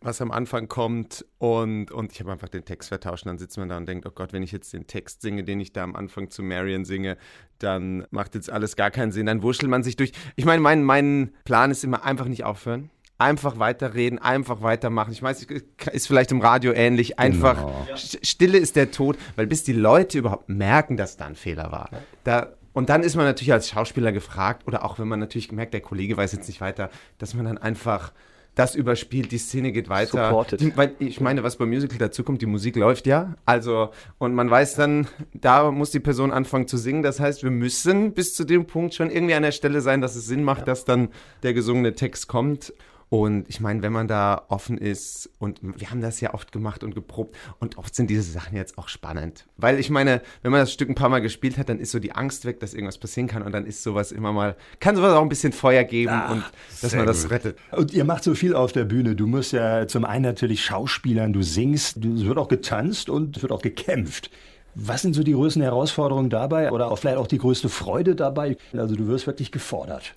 was 0.00 0.20
am 0.20 0.30
Anfang 0.30 0.68
kommt 0.68 1.24
und, 1.38 1.90
und 1.90 2.12
ich 2.12 2.20
habe 2.20 2.30
einfach 2.30 2.48
den 2.48 2.64
Text 2.64 2.88
vertauscht 2.88 3.24
und 3.24 3.30
dann 3.30 3.38
sitzt 3.38 3.58
man 3.58 3.68
da 3.68 3.76
und 3.76 3.86
denkt, 3.86 4.06
oh 4.06 4.10
Gott, 4.10 4.32
wenn 4.32 4.42
ich 4.42 4.52
jetzt 4.52 4.72
den 4.72 4.86
Text 4.86 5.22
singe, 5.22 5.44
den 5.44 5.60
ich 5.60 5.72
da 5.72 5.82
am 5.82 5.96
Anfang 5.96 6.30
zu 6.30 6.42
Marion 6.42 6.84
singe, 6.84 7.16
dann 7.58 8.06
macht 8.10 8.34
jetzt 8.34 8.50
alles 8.50 8.76
gar 8.76 8.90
keinen 8.90 9.12
Sinn, 9.12 9.26
dann 9.26 9.42
wurschtelt 9.42 9.70
man 9.70 9.82
sich 9.82 9.96
durch. 9.96 10.12
Ich 10.36 10.44
meine, 10.44 10.62
mein, 10.62 10.84
mein 10.84 11.32
Plan 11.44 11.70
ist 11.70 11.84
immer 11.84 12.04
einfach 12.04 12.26
nicht 12.26 12.44
aufhören. 12.44 12.90
Einfach 13.20 13.58
weiterreden, 13.58 14.20
einfach 14.20 14.62
weitermachen. 14.62 15.10
Ich 15.12 15.20
weiß, 15.20 15.48
ist 15.92 16.06
vielleicht 16.06 16.30
im 16.30 16.40
Radio 16.40 16.72
ähnlich. 16.72 17.18
Einfach 17.18 17.56
genau. 17.56 17.86
Stille 17.96 18.58
ist 18.58 18.76
der 18.76 18.92
Tod, 18.92 19.18
weil 19.34 19.48
bis 19.48 19.64
die 19.64 19.72
Leute 19.72 20.18
überhaupt 20.18 20.48
merken, 20.48 20.96
dass 20.96 21.16
da 21.16 21.26
ein 21.26 21.34
Fehler 21.34 21.72
war. 21.72 21.90
Da, 22.22 22.52
und 22.74 22.90
dann 22.90 23.02
ist 23.02 23.16
man 23.16 23.24
natürlich 23.24 23.52
als 23.52 23.70
Schauspieler 23.70 24.12
gefragt, 24.12 24.68
oder 24.68 24.84
auch 24.84 25.00
wenn 25.00 25.08
man 25.08 25.18
natürlich 25.18 25.50
merkt, 25.50 25.74
der 25.74 25.80
Kollege 25.80 26.16
weiß 26.16 26.30
jetzt 26.30 26.46
nicht 26.46 26.60
weiter, 26.60 26.90
dass 27.18 27.34
man 27.34 27.44
dann 27.44 27.58
einfach 27.58 28.12
das 28.58 28.74
überspielt, 28.74 29.30
die 29.30 29.38
Szene 29.38 29.70
geht 29.70 29.88
weiter. 29.88 30.44
Die, 30.58 30.76
weil 30.76 30.92
ich 30.98 31.20
meine, 31.20 31.44
was 31.44 31.56
beim 31.56 31.68
Musical 31.68 31.96
dazu 31.96 32.24
kommt, 32.24 32.42
die 32.42 32.46
Musik 32.46 32.74
läuft 32.74 33.06
ja. 33.06 33.36
Also, 33.46 33.90
und 34.18 34.34
man 34.34 34.50
weiß 34.50 34.74
dann, 34.74 35.06
da 35.32 35.70
muss 35.70 35.92
die 35.92 36.00
Person 36.00 36.32
anfangen 36.32 36.66
zu 36.66 36.76
singen. 36.76 37.04
Das 37.04 37.20
heißt, 37.20 37.44
wir 37.44 37.52
müssen 37.52 38.14
bis 38.14 38.34
zu 38.34 38.44
dem 38.44 38.66
Punkt 38.66 38.94
schon 38.94 39.10
irgendwie 39.10 39.34
an 39.34 39.44
der 39.44 39.52
Stelle 39.52 39.80
sein, 39.80 40.00
dass 40.00 40.16
es 40.16 40.26
Sinn 40.26 40.42
macht, 40.42 40.60
ja. 40.60 40.64
dass 40.64 40.84
dann 40.84 41.10
der 41.44 41.54
gesungene 41.54 41.94
Text 41.94 42.26
kommt. 42.26 42.72
Und 43.10 43.48
ich 43.48 43.60
meine, 43.60 43.82
wenn 43.82 43.92
man 43.92 44.06
da 44.06 44.44
offen 44.48 44.76
ist 44.76 45.30
und 45.38 45.60
wir 45.62 45.90
haben 45.90 46.02
das 46.02 46.20
ja 46.20 46.34
oft 46.34 46.52
gemacht 46.52 46.84
und 46.84 46.94
geprobt 46.94 47.34
und 47.58 47.78
oft 47.78 47.94
sind 47.94 48.10
diese 48.10 48.22
Sachen 48.22 48.54
jetzt 48.54 48.76
auch 48.76 48.88
spannend. 48.88 49.46
Weil 49.56 49.78
ich 49.78 49.88
meine, 49.88 50.20
wenn 50.42 50.52
man 50.52 50.60
das 50.60 50.72
Stück 50.72 50.90
ein 50.90 50.94
paar 50.94 51.08
Mal 51.08 51.20
gespielt 51.20 51.56
hat, 51.56 51.70
dann 51.70 51.80
ist 51.80 51.90
so 51.90 52.00
die 52.00 52.12
Angst 52.12 52.44
weg, 52.44 52.60
dass 52.60 52.74
irgendwas 52.74 52.98
passieren 52.98 53.26
kann 53.26 53.42
und 53.42 53.52
dann 53.52 53.64
ist 53.64 53.82
sowas 53.82 54.12
immer 54.12 54.32
mal, 54.32 54.56
kann 54.78 54.94
sowas 54.94 55.14
auch 55.14 55.22
ein 55.22 55.30
bisschen 55.30 55.52
Feuer 55.52 55.84
geben 55.84 56.12
Ach, 56.12 56.32
und 56.32 56.44
dass 56.82 56.94
man 56.94 57.06
das 57.06 57.22
gut. 57.22 57.30
rettet. 57.32 57.58
Und 57.72 57.94
ihr 57.94 58.04
macht 58.04 58.24
so 58.24 58.34
viel 58.34 58.54
auf 58.54 58.72
der 58.72 58.84
Bühne. 58.84 59.14
Du 59.14 59.26
musst 59.26 59.52
ja 59.52 59.86
zum 59.86 60.04
einen 60.04 60.24
natürlich 60.24 60.62
Schauspielern, 60.62 61.32
du 61.32 61.42
singst, 61.42 61.96
es 62.04 62.24
wird 62.26 62.36
auch 62.36 62.48
getanzt 62.48 63.08
und 63.08 63.38
es 63.38 63.42
wird 63.42 63.52
auch 63.52 63.62
gekämpft. 63.62 64.30
Was 64.74 65.02
sind 65.02 65.14
so 65.14 65.22
die 65.22 65.32
größten 65.32 65.62
Herausforderungen 65.62 66.30
dabei 66.30 66.70
oder 66.70 66.90
auch 66.90 66.98
vielleicht 66.98 67.16
auch 67.16 67.26
die 67.26 67.38
größte 67.38 67.68
Freude 67.68 68.14
dabei? 68.14 68.56
Also 68.74 68.94
du 68.94 69.08
wirst 69.08 69.26
wirklich 69.26 69.50
gefordert. 69.50 70.14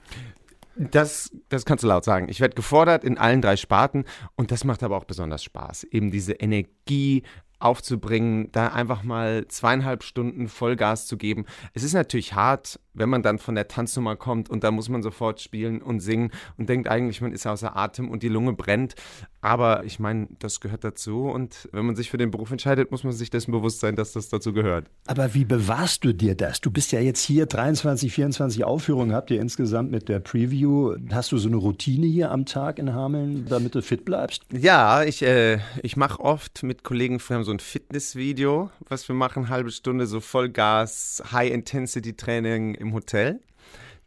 Das, 0.76 1.32
das 1.50 1.66
kannst 1.66 1.84
du 1.84 1.88
laut 1.88 2.06
sagen. 2.06 2.28
Ich 2.30 2.40
werde 2.40 2.56
gefordert 2.56 3.04
in 3.04 3.18
allen 3.18 3.42
drei 3.42 3.58
Sparten 3.58 4.06
und 4.36 4.52
das 4.52 4.64
macht 4.64 4.84
aber 4.84 4.98
auch 4.98 5.04
besonders 5.04 5.44
Spaß. 5.44 5.84
Eben 5.86 6.12
diese 6.12 6.34
Energie 6.34 7.24
aufzubringen, 7.60 8.52
da 8.52 8.68
einfach 8.68 9.04
mal 9.04 9.48
zweieinhalb 9.48 10.04
Stunden 10.04 10.48
Vollgas 10.48 11.06
zu 11.06 11.18
geben. 11.18 11.46
Es 11.74 11.84
ist 11.84 11.94
natürlich 11.94 12.34
hart, 12.34 12.80
wenn 12.94 13.10
man 13.10 13.24
dann 13.24 13.40
von 13.40 13.56
der 13.56 13.68
Tanznummer 13.68 14.16
kommt 14.16 14.50
und 14.50 14.64
da 14.64 14.72
muss 14.72 14.90
man 14.90 15.02
sofort 15.04 15.42
spielen 15.42 15.82
und 15.82 16.00
singen 16.00 16.32
und 16.58 16.70
denkt 16.70 16.88
eigentlich, 16.88 17.22
man 17.22 17.34
ist 17.34 17.48
außer 17.48 17.76
Atem 17.76 18.10
und 18.10 18.24
die 18.24 18.30
Lunge 18.30 18.54
brennt. 18.54 18.96
Aber 19.42 19.84
ich 19.86 20.00
meine, 20.00 20.28
das 20.38 20.60
gehört 20.60 20.84
dazu 20.84 21.26
und 21.26 21.68
wenn 21.72 21.86
man 21.86 21.96
sich 21.96 22.12
für 22.12 22.18
den 22.18 22.30
Beruf 22.30 22.52
entscheidet, 22.52 22.92
muss 22.92 23.04
man 23.04 23.14
sich 23.14 23.32
dessen 23.32 23.52
bewusst 23.52 23.80
sein, 23.80 23.96
dass 23.96 24.12
das 24.12 24.30
dazu 24.30 24.54
gehört. 24.54 24.86
Aber 25.08 25.34
wie 25.34 25.46
bewahrst 25.46 26.04
du 26.04 26.14
dir 26.14 26.36
das? 26.36 26.62
Du 26.62 26.70
bist 26.70 26.92
ja 26.92 27.00
jetzt 27.00 27.24
hier 27.24 27.48
23, 27.48 28.14
24 28.14 28.64
Aufführungen 28.64 29.16
habt 29.16 29.32
ihr 29.32 29.42
insgesamt 29.42 29.90
mit 29.90 30.10
der 30.10 30.20
Preview. 30.20 30.96
Hast 31.12 31.32
du 31.32 31.38
so 31.38 31.48
eine 31.48 31.58
Routine 31.58 32.06
hier 32.06 32.32
am 32.32 32.46
Tag 32.46 32.78
in 32.78 32.94
Hameln, 32.94 33.46
damit 33.50 33.74
du 33.74 33.82
fit 33.82 34.06
bleibst? 34.06 34.44
Ja, 34.52 35.04
ich, 35.04 35.24
äh, 35.24 35.60
ich 35.82 35.98
mache 35.98 36.20
oft 36.20 36.62
mit 36.64 36.84
Kollegen 36.84 37.20
wir 37.20 37.44
so 37.44 37.52
ein 37.52 37.60
Fitnessvideo, 37.60 38.70
was 38.88 39.08
wir 39.08 39.16
machen, 39.16 39.50
halbe 39.50 39.72
Stunde, 39.72 40.06
so 40.06 40.20
Vollgas, 40.20 41.24
High-Intensity-Training 41.32 42.76
im 42.82 42.94
Hotel. 42.94 43.40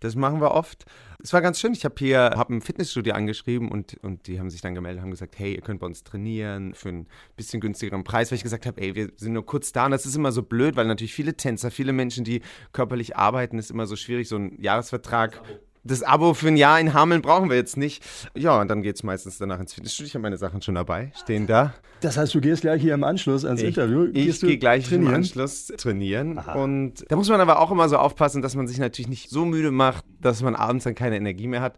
Das 0.00 0.16
machen 0.16 0.40
wir 0.40 0.50
oft. 0.50 0.84
Es 1.22 1.32
war 1.32 1.40
ganz 1.40 1.58
schön. 1.58 1.72
Ich 1.72 1.86
habe 1.86 1.94
hier 1.98 2.34
hab 2.36 2.50
ein 2.50 2.60
Fitnessstudio 2.60 3.14
angeschrieben 3.14 3.70
und, 3.70 3.96
und 4.02 4.26
die 4.26 4.38
haben 4.38 4.50
sich 4.50 4.60
dann 4.60 4.74
gemeldet 4.74 4.98
und 4.98 5.04
haben 5.04 5.10
gesagt, 5.10 5.38
hey, 5.38 5.54
ihr 5.54 5.62
könnt 5.62 5.80
bei 5.80 5.86
uns 5.86 6.04
trainieren 6.04 6.74
für 6.74 6.90
einen 6.90 7.06
bisschen 7.36 7.62
günstigeren 7.62 8.04
Preis, 8.04 8.30
weil 8.30 8.36
ich 8.36 8.42
gesagt 8.42 8.66
habe, 8.66 8.78
ey, 8.82 8.94
wir 8.94 9.10
sind 9.16 9.32
nur 9.32 9.46
kurz 9.46 9.72
da 9.72 9.86
und 9.86 9.92
das 9.92 10.04
ist 10.04 10.16
immer 10.16 10.32
so 10.32 10.42
blöd, 10.42 10.76
weil 10.76 10.86
natürlich 10.86 11.14
viele 11.14 11.34
Tänzer, 11.34 11.70
viele 11.70 11.94
Menschen, 11.94 12.24
die 12.24 12.42
körperlich 12.72 13.16
arbeiten, 13.16 13.58
ist 13.58 13.70
immer 13.70 13.86
so 13.86 13.96
schwierig, 13.96 14.28
so 14.28 14.36
ein 14.36 14.60
Jahresvertrag 14.60 15.40
das 15.84 16.02
Abo 16.02 16.34
für 16.34 16.48
ein 16.48 16.56
Jahr 16.56 16.80
in 16.80 16.94
Hameln 16.94 17.22
brauchen 17.22 17.50
wir 17.50 17.56
jetzt 17.56 17.76
nicht. 17.76 18.02
Ja, 18.34 18.60
und 18.60 18.68
dann 18.68 18.82
geht 18.82 18.96
es 18.96 19.02
meistens 19.02 19.38
danach 19.38 19.60
ins 19.60 19.74
Fitnessstudio. 19.74 20.08
Ich 20.08 20.14
habe 20.14 20.22
meine 20.22 20.38
Sachen 20.38 20.62
schon 20.62 20.74
dabei, 20.74 21.12
stehen 21.14 21.46
da. 21.46 21.74
Das 22.00 22.16
heißt, 22.16 22.34
du 22.34 22.40
gehst 22.40 22.62
gleich 22.62 22.80
hier 22.80 22.94
im 22.94 23.04
Anschluss 23.04 23.44
ans 23.44 23.60
ich, 23.60 23.68
Interview. 23.68 24.10
Gehst 24.10 24.42
ich 24.42 24.48
gehe 24.48 24.58
gleich 24.58 24.88
trainieren? 24.88 25.08
im 25.08 25.14
Anschluss 25.16 25.66
trainieren. 25.66 26.38
Aha. 26.38 26.54
Und 26.54 27.04
da 27.08 27.16
muss 27.16 27.28
man 27.28 27.40
aber 27.40 27.60
auch 27.60 27.70
immer 27.70 27.88
so 27.88 27.98
aufpassen, 27.98 28.42
dass 28.42 28.56
man 28.56 28.66
sich 28.66 28.78
natürlich 28.78 29.08
nicht 29.08 29.30
so 29.30 29.44
müde 29.44 29.70
macht, 29.70 30.04
dass 30.20 30.42
man 30.42 30.54
abends 30.56 30.84
dann 30.84 30.94
keine 30.94 31.16
Energie 31.16 31.46
mehr 31.46 31.60
hat. 31.60 31.76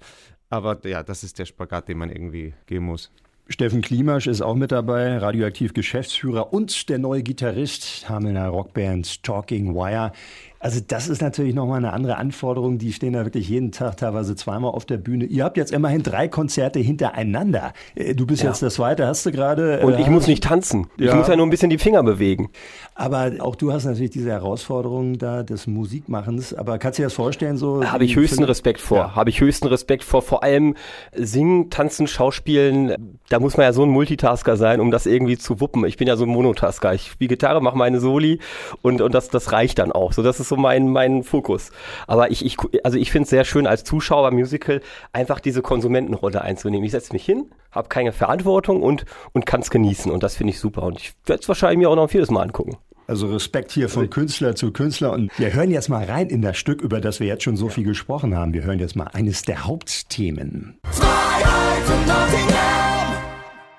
Aber 0.48 0.78
ja, 0.86 1.02
das 1.02 1.24
ist 1.24 1.38
der 1.38 1.44
Spagat, 1.44 1.88
den 1.88 1.98
man 1.98 2.10
irgendwie 2.10 2.54
gehen 2.66 2.84
muss. 2.84 3.10
Steffen 3.48 3.80
Klimasch 3.80 4.26
ist 4.26 4.42
auch 4.42 4.56
mit 4.56 4.72
dabei, 4.72 5.18
Radioaktiv 5.18 5.72
Geschäftsführer 5.72 6.52
und 6.52 6.88
der 6.88 6.98
neue 6.98 7.22
Gitarrist 7.22 8.08
Hamelner 8.08 8.48
Rockband 8.48 9.22
Talking 9.22 9.72
Wire. 9.72 10.10
Also 10.58 10.80
das 10.86 11.08
ist 11.08 11.22
natürlich 11.22 11.54
nochmal 11.54 11.78
eine 11.78 11.92
andere 11.92 12.16
Anforderung. 12.16 12.78
Die 12.78 12.92
stehen 12.92 13.12
da 13.12 13.24
wirklich 13.24 13.48
jeden 13.48 13.72
Tag 13.72 13.98
teilweise 13.98 14.34
zweimal 14.36 14.72
auf 14.72 14.84
der 14.84 14.96
Bühne. 14.96 15.24
Ihr 15.26 15.44
habt 15.44 15.56
jetzt 15.56 15.72
immerhin 15.72 16.02
drei 16.02 16.28
Konzerte 16.28 16.78
hintereinander. 16.78 17.72
Äh, 17.94 18.14
du 18.14 18.26
bist 18.26 18.42
ja. 18.42 18.50
jetzt 18.50 18.62
das 18.62 18.74
zweite, 18.74 19.06
hast 19.06 19.26
du 19.26 19.32
gerade. 19.32 19.80
Und 19.80 19.98
ich 19.98 20.06
äh, 20.06 20.10
muss 20.10 20.26
nicht 20.26 20.42
tanzen. 20.42 20.86
Ja. 20.98 21.10
Ich 21.10 21.14
muss 21.14 21.28
ja 21.28 21.36
nur 21.36 21.46
ein 21.46 21.50
bisschen 21.50 21.70
die 21.70 21.78
Finger 21.78 22.02
bewegen. 22.02 22.50
Aber 22.94 23.32
auch 23.40 23.56
du 23.56 23.72
hast 23.72 23.84
natürlich 23.84 24.10
diese 24.10 24.30
Herausforderung 24.30 25.18
da 25.18 25.42
des 25.42 25.66
Musikmachens. 25.66 26.54
Aber 26.54 26.78
kannst 26.78 26.98
du 26.98 27.02
dir 27.02 27.06
das 27.06 27.14
vorstellen? 27.14 27.58
So 27.58 27.84
Habe 27.84 28.04
ich 28.04 28.16
höchsten 28.16 28.44
Respekt 28.44 28.80
vor. 28.80 28.98
Ja. 28.98 29.14
Habe 29.14 29.30
ich 29.30 29.40
höchsten 29.40 29.68
Respekt 29.68 30.04
vor. 30.04 30.22
Vor 30.22 30.42
allem 30.42 30.74
singen, 31.14 31.70
tanzen, 31.70 32.06
schauspielen. 32.06 33.18
Da 33.28 33.40
muss 33.40 33.56
man 33.56 33.64
ja 33.64 33.72
so 33.72 33.82
ein 33.82 33.90
Multitasker 33.90 34.56
sein, 34.56 34.80
um 34.80 34.90
das 34.90 35.06
irgendwie 35.06 35.36
zu 35.36 35.60
wuppen. 35.60 35.84
Ich 35.84 35.96
bin 35.96 36.08
ja 36.08 36.16
so 36.16 36.24
ein 36.24 36.30
Monotasker. 36.30 36.94
Ich 36.94 37.08
spiele 37.08 37.28
Gitarre, 37.28 37.60
mache 37.60 37.76
meine 37.76 38.00
Soli 38.00 38.40
und, 38.82 39.00
und 39.00 39.14
das, 39.14 39.28
das 39.28 39.52
reicht 39.52 39.78
dann 39.78 39.92
auch. 39.92 40.12
So, 40.12 40.22
das 40.22 40.40
ist 40.40 40.45
so 40.48 40.56
mein, 40.56 40.88
mein 40.88 41.22
Fokus. 41.22 41.70
Aber 42.06 42.30
ich, 42.30 42.44
ich, 42.44 42.56
also 42.84 42.98
ich 42.98 43.10
finde 43.10 43.24
es 43.24 43.30
sehr 43.30 43.44
schön 43.44 43.66
als 43.66 43.84
Zuschauer 43.84 44.30
Musical 44.30 44.80
einfach 45.12 45.40
diese 45.40 45.62
Konsumentenrolle 45.62 46.40
einzunehmen. 46.40 46.84
Ich 46.84 46.92
setze 46.92 47.12
mich 47.12 47.24
hin, 47.24 47.46
habe 47.72 47.88
keine 47.88 48.12
Verantwortung 48.12 48.82
und, 48.82 49.04
und 49.32 49.46
kann 49.46 49.60
es 49.60 49.70
genießen. 49.70 50.10
Und 50.10 50.22
das 50.22 50.36
finde 50.36 50.52
ich 50.52 50.60
super. 50.60 50.82
Und 50.84 50.98
ich 50.98 51.14
werde 51.26 51.42
es 51.42 51.48
wahrscheinlich 51.48 51.78
mir 51.78 51.90
auch 51.90 51.96
noch 51.96 52.04
ein 52.04 52.08
viertes 52.08 52.30
Mal 52.30 52.42
angucken. 52.42 52.76
Also 53.08 53.28
Respekt 53.28 53.70
hier 53.70 53.88
von 53.88 54.10
Künstler 54.10 54.56
zu 54.56 54.72
Künstler. 54.72 55.12
Und 55.12 55.30
wir 55.38 55.52
hören 55.52 55.70
jetzt 55.70 55.88
mal 55.88 56.04
rein 56.04 56.28
in 56.28 56.42
das 56.42 56.56
Stück, 56.56 56.82
über 56.82 57.00
das 57.00 57.20
wir 57.20 57.26
jetzt 57.26 57.44
schon 57.44 57.56
so 57.56 57.68
viel 57.68 57.84
gesprochen 57.84 58.36
haben. 58.36 58.52
Wir 58.52 58.64
hören 58.64 58.80
jetzt 58.80 58.96
mal 58.96 59.08
eines 59.12 59.42
der 59.42 59.64
Hauptthemen. 59.64 60.78
Freiheit 60.90 61.88
und 61.88 62.06
Nottingham. 62.08 62.95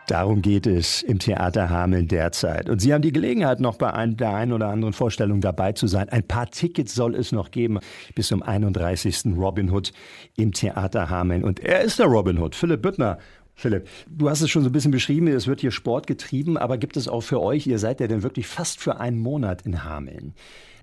Darum 0.08 0.42
geht 0.42 0.66
es 0.66 1.02
im 1.04 1.20
Theater 1.20 1.70
Hameln 1.70 2.08
derzeit. 2.08 2.70
Und 2.70 2.80
Sie 2.80 2.94
haben 2.94 3.02
die 3.02 3.12
Gelegenheit, 3.12 3.60
noch 3.60 3.76
bei 3.76 3.94
ein, 3.94 4.16
der 4.16 4.34
einen 4.34 4.54
oder 4.54 4.70
anderen 4.70 4.94
Vorstellung 4.94 5.42
dabei 5.42 5.74
zu 5.74 5.86
sein. 5.88 6.08
Ein 6.08 6.24
paar 6.24 6.50
Tickets 6.50 6.96
soll 6.96 7.14
es 7.14 7.34
noch 7.34 7.52
geben 7.52 7.80
bis 8.16 8.28
zum 8.28 8.42
31. 8.42 9.26
Robin 9.36 9.70
Hood 9.70 9.92
im 10.38 10.54
Theater 10.54 11.10
Hameln. 11.10 11.44
Und 11.44 11.60
er 11.60 11.82
ist 11.82 12.00
der 12.00 12.06
Robin 12.06 12.40
Hood, 12.40 12.56
Philipp 12.56 12.82
Büttner. 12.82 13.18
Philipp, 13.54 13.90
du 14.08 14.30
hast 14.30 14.42
es 14.42 14.50
schon 14.50 14.62
so 14.62 14.70
ein 14.70 14.72
bisschen 14.72 14.92
beschrieben, 14.92 15.28
es 15.28 15.48
wird 15.48 15.62
hier 15.62 15.72
Sport 15.72 16.06
getrieben, 16.06 16.58
aber 16.58 16.78
gibt 16.78 16.96
es 16.96 17.08
auch 17.08 17.22
für 17.22 17.42
euch, 17.42 17.66
ihr 17.66 17.80
seid 17.80 18.00
ja 18.00 18.06
denn 18.06 18.22
wirklich 18.22 18.46
fast 18.46 18.80
für 18.80 19.00
einen 19.00 19.18
Monat 19.20 19.64
in 19.64 19.84
Hameln. 19.84 20.36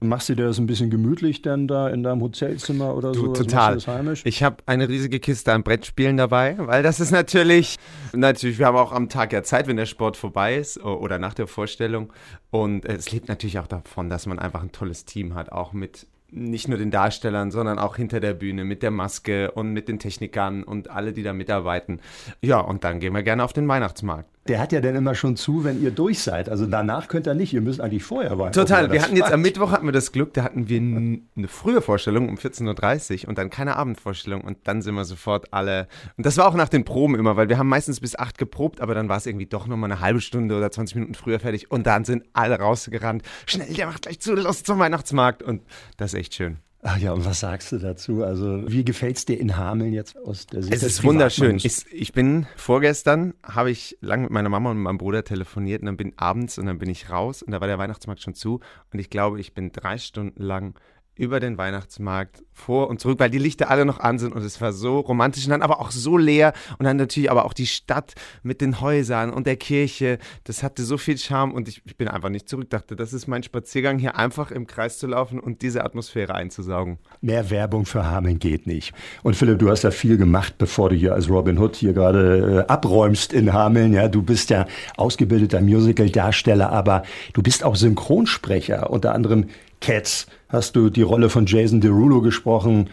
Machst 0.09 0.29
du 0.29 0.35
dir 0.35 0.47
das 0.47 0.59
ein 0.59 0.67
bisschen 0.67 0.91
gemütlich 0.91 1.43
dann 1.43 1.69
da 1.69 1.89
in 1.89 2.03
deinem 2.03 2.21
Hotelzimmer 2.21 2.95
oder 2.95 3.13
du, 3.13 3.27
so? 3.27 3.33
Total. 3.33 3.79
Ich 4.25 4.43
habe 4.43 4.57
eine 4.67 4.89
riesige 4.89 5.21
Kiste 5.21 5.53
an 5.53 5.63
Brettspielen 5.63 6.17
dabei, 6.17 6.57
weil 6.59 6.83
das 6.83 7.01
ist 7.01 7.11
natürlich, 7.11 7.77
natürlich, 8.13 8.59
wir 8.59 8.67
haben 8.67 8.77
auch 8.77 8.93
am 8.93 9.09
Tag 9.09 9.33
ja 9.33 9.43
Zeit, 9.43 9.67
wenn 9.67 9.77
der 9.77 9.87
Sport 9.87 10.17
vorbei 10.17 10.57
ist 10.57 10.83
oder 10.83 11.19
nach 11.19 11.35
der 11.35 11.47
Vorstellung. 11.47 12.13
Und 12.51 12.85
es 12.85 13.11
lebt 13.11 13.29
natürlich 13.29 13.59
auch 13.59 13.67
davon, 13.67 14.11
dass 14.11 14.27
man 14.27 14.39
einfach 14.39 14.63
ein 14.63 14.73
tolles 14.73 15.05
Team 15.05 15.35
hat, 15.35 15.51
auch 15.53 15.73
mit 15.73 16.07
nicht 16.31 16.69
nur 16.69 16.79
den 16.79 16.91
Darstellern, 16.91 17.51
sondern 17.51 17.79
auch 17.79 17.97
hinter 17.97 18.21
der 18.21 18.35
Bühne 18.35 18.65
mit 18.65 18.83
der 18.83 18.91
Maske 18.91 19.53
und 19.53 19.73
mit 19.73 19.89
den 19.89 19.99
Technikern 19.99 20.65
und 20.65 20.91
alle, 20.91 21.13
die 21.13 21.23
da 21.23 21.33
mitarbeiten. 21.33 22.01
Ja, 22.41 22.59
und 22.59 22.85
dann 22.85 22.99
gehen 22.99 23.15
wir 23.15 23.23
gerne 23.23 23.45
auf 23.45 23.53
den 23.53 23.69
Weihnachtsmarkt. 23.69 24.34
Der 24.49 24.61
hat 24.61 24.73
ja 24.73 24.81
dann 24.81 24.95
immer 24.95 25.15
schon 25.15 25.37
zu, 25.37 25.65
wenn 25.65 25.83
ihr 25.83 25.91
durch 25.91 26.21
seid. 26.21 26.49
Also 26.49 26.67
danach 26.67 27.09
könnt 27.09 27.27
ihr 27.27 27.35
nicht. 27.35 27.53
Ihr 27.55 27.63
müsst 27.63 27.81
eigentlich 27.81 28.05
vorher 28.05 28.39
weinen. 28.39 28.53
Total. 28.53 28.93
Wir 28.93 29.03
hatten 29.03 29.17
jetzt 29.17 29.33
am 29.33 29.41
Mittwoch 29.41 29.71
hatten 29.71 29.87
wir 29.87 29.93
das 29.93 30.13
Glück, 30.13 30.35
da 30.35 30.45
hatten 30.45 30.69
wir 30.69 30.79
eine 30.81 31.49
frühe 31.49 31.81
Vorstellung 31.81 32.29
um 32.29 32.37
14.30 32.37 33.23
Uhr 33.23 33.29
und 33.29 33.39
dann 33.39 33.51
keine 33.51 33.77
Abendvorstellung 33.77 34.43
und 34.43 34.59
dann 34.65 34.83
sind 34.83 34.95
wir 34.95 35.05
sofort 35.05 35.53
alle. 35.53 35.89
Und 36.17 36.27
das 36.27 36.37
war 36.37 36.47
auch 36.47 36.55
nach 36.55 36.69
den 36.69 36.85
Proben 36.85 37.15
immer, 37.15 37.37
weil 37.37 37.49
wir 37.49 37.59
haben 37.59 37.69
meistens 37.69 38.01
bis 38.01 38.17
acht 38.17 38.39
geprobt, 38.39 38.81
aber 38.81 38.95
dann 38.95 39.09
war 39.09 39.17
es 39.17 39.27
irgendwie 39.27 39.47
doch 39.47 39.67
nochmal 39.67 39.91
eine 39.91 40.01
halbe 40.01 40.21
Stunde 40.21 40.57
oder 40.57 40.71
20 40.71 40.97
Minuten 40.97 41.15
früher 41.15 41.41
fertig 41.41 41.71
und 41.71 41.87
dann 41.87 42.05
sind 42.05 42.25
alle 42.33 42.59
rausgerannt. 42.59 43.23
Schnell, 43.47 43.73
der 43.73 43.87
macht 43.87 44.03
gleich 44.03 44.21
zu, 44.21 44.35
los 44.35 44.63
zum 44.63 44.79
Weihnachtsmarkt 44.79 45.43
und 45.43 45.63
das 45.97 46.13
ist 46.13 46.21
echt 46.21 46.35
schön. 46.35 46.59
Ach 46.87 46.99
ja, 46.99 47.13
und 47.13 47.25
was 47.25 47.41
sagst 47.41 47.73
du 47.73 47.79
dazu? 47.79 48.23
Also, 48.25 48.71
wie 48.71 48.85
gefällt 48.85 49.17
es 49.17 49.25
dir 49.25 49.41
in 49.41 49.57
Hameln 49.57 49.95
jetzt 49.95 50.19
aus 50.19 50.47
der 50.47 50.63
Sicht? 50.63 50.75
Es 50.75 50.83
ist 50.83 51.03
wunderschön. 51.03 51.57
Ich, 51.57 51.87
ich, 51.91 52.13
bin 52.13 52.47
vorgestern, 52.57 53.33
habe 53.43 53.71
ich 53.71 53.97
lange 54.03 54.25
mit 54.25 54.33
meiner 54.33 54.51
Mama 54.51 54.71
und 54.71 54.77
meinem 54.77 54.99
Bruder 54.99 55.25
telefoniert 55.25 55.81
und 55.81 55.87
dann 55.87 55.97
bin 55.97 56.13
abends 56.19 56.59
und 56.59 56.67
dann 56.67 56.79
bin 56.79 56.91
ich 56.91 57.09
raus 57.09 57.43
und 57.43 57.53
da 57.53 57.63
war 57.63 57.69
der 57.69 57.79
Weihnachtsmarkt 57.79 58.21
schon 58.21 58.35
zu 58.35 58.61
und 58.93 58.99
ich 58.99 59.09
glaube, 59.09 59.41
ich 59.41 59.55
bin 59.55 59.73
drei 59.73 59.97
Stunden 59.97 60.43
lang 60.43 60.79
über 61.17 61.41
den 61.41 61.59
Weihnachtsmarkt 61.59 62.43
vor 62.53 62.89
und 62.89 63.01
zurück, 63.01 63.19
weil 63.19 63.31
die 63.31 63.39
Lichter 63.39 63.71
alle 63.71 63.85
noch 63.85 64.01
an 64.01 64.19
sind 64.19 64.33
und 64.33 64.43
es 64.43 64.61
war 64.61 64.73
so 64.73 65.01
romantisch 65.01 65.45
und 65.45 65.51
dann 65.51 65.63
aber 65.63 65.81
auch 65.81 65.91
so 65.91 66.17
leer 66.17 66.53
und 66.79 66.85
dann 66.85 66.97
natürlich 66.97 67.31
aber 67.31 67.45
auch 67.45 67.53
die 67.53 67.67
Stadt 67.67 68.15
mit 68.43 68.61
den 68.61 68.81
Häusern 68.81 69.33
und 69.33 69.47
der 69.47 69.57
Kirche, 69.57 70.19
das 70.45 70.63
hatte 70.63 70.85
so 70.85 70.97
viel 70.99 71.19
Charme 71.19 71.53
und 71.53 71.69
ich, 71.69 71.83
ich 71.85 71.97
bin 71.97 72.09
einfach 72.09 72.29
nicht 72.29 72.49
zurück, 72.49 72.71
dachte, 72.71 72.97
das 72.97 73.13
ist 73.13 73.27
mein 73.27 73.43
Spaziergang, 73.43 73.99
hier 73.99 74.17
einfach 74.17 74.51
im 74.51 74.67
Kreis 74.67 74.99
zu 74.99 75.07
laufen 75.07 75.41
und 75.41 75.63
diese 75.63 75.85
Atmosphäre 75.85 76.35
einzusaugen. 76.35 76.99
Mehr 77.21 77.51
Werbung 77.51 77.87
für 77.87 78.07
Hameln 78.07 78.39
geht 78.39 78.67
nicht. 78.67 78.93
Und 79.23 79.37
Philipp, 79.37 79.59
du 79.59 79.71
hast 79.71 79.83
ja 79.83 79.91
viel 79.91 80.17
gemacht, 80.17 80.55
bevor 80.59 80.91
du 80.91 80.97
hier 80.97 81.15
als 81.15 81.29
Robin 81.29 81.59
Hood 81.59 81.77
hier 81.77 81.93
gerade 81.93 82.65
äh, 82.69 82.73
abräumst 82.73 83.33
in 83.33 83.53
Hameln, 83.53 83.93
ja, 83.93 84.09
du 84.09 84.23
bist 84.23 84.51
ja 84.51 84.67
ausgebildeter 84.97 85.61
Musical-Darsteller, 85.61 86.71
aber 86.71 87.03
du 87.33 87.43
bist 87.43 87.65
auch 87.65 87.77
Synchronsprecher, 87.77 88.91
unter 88.91 89.15
anderem 89.15 89.47
Cats 89.85 90.27
hast 90.49 90.77
du 90.77 90.89
die 90.89 91.03
Rolle 91.03 91.29
von 91.29 91.45
Jason 91.45 91.83
Derulo 91.83 92.23
gesprochen. 92.23 92.89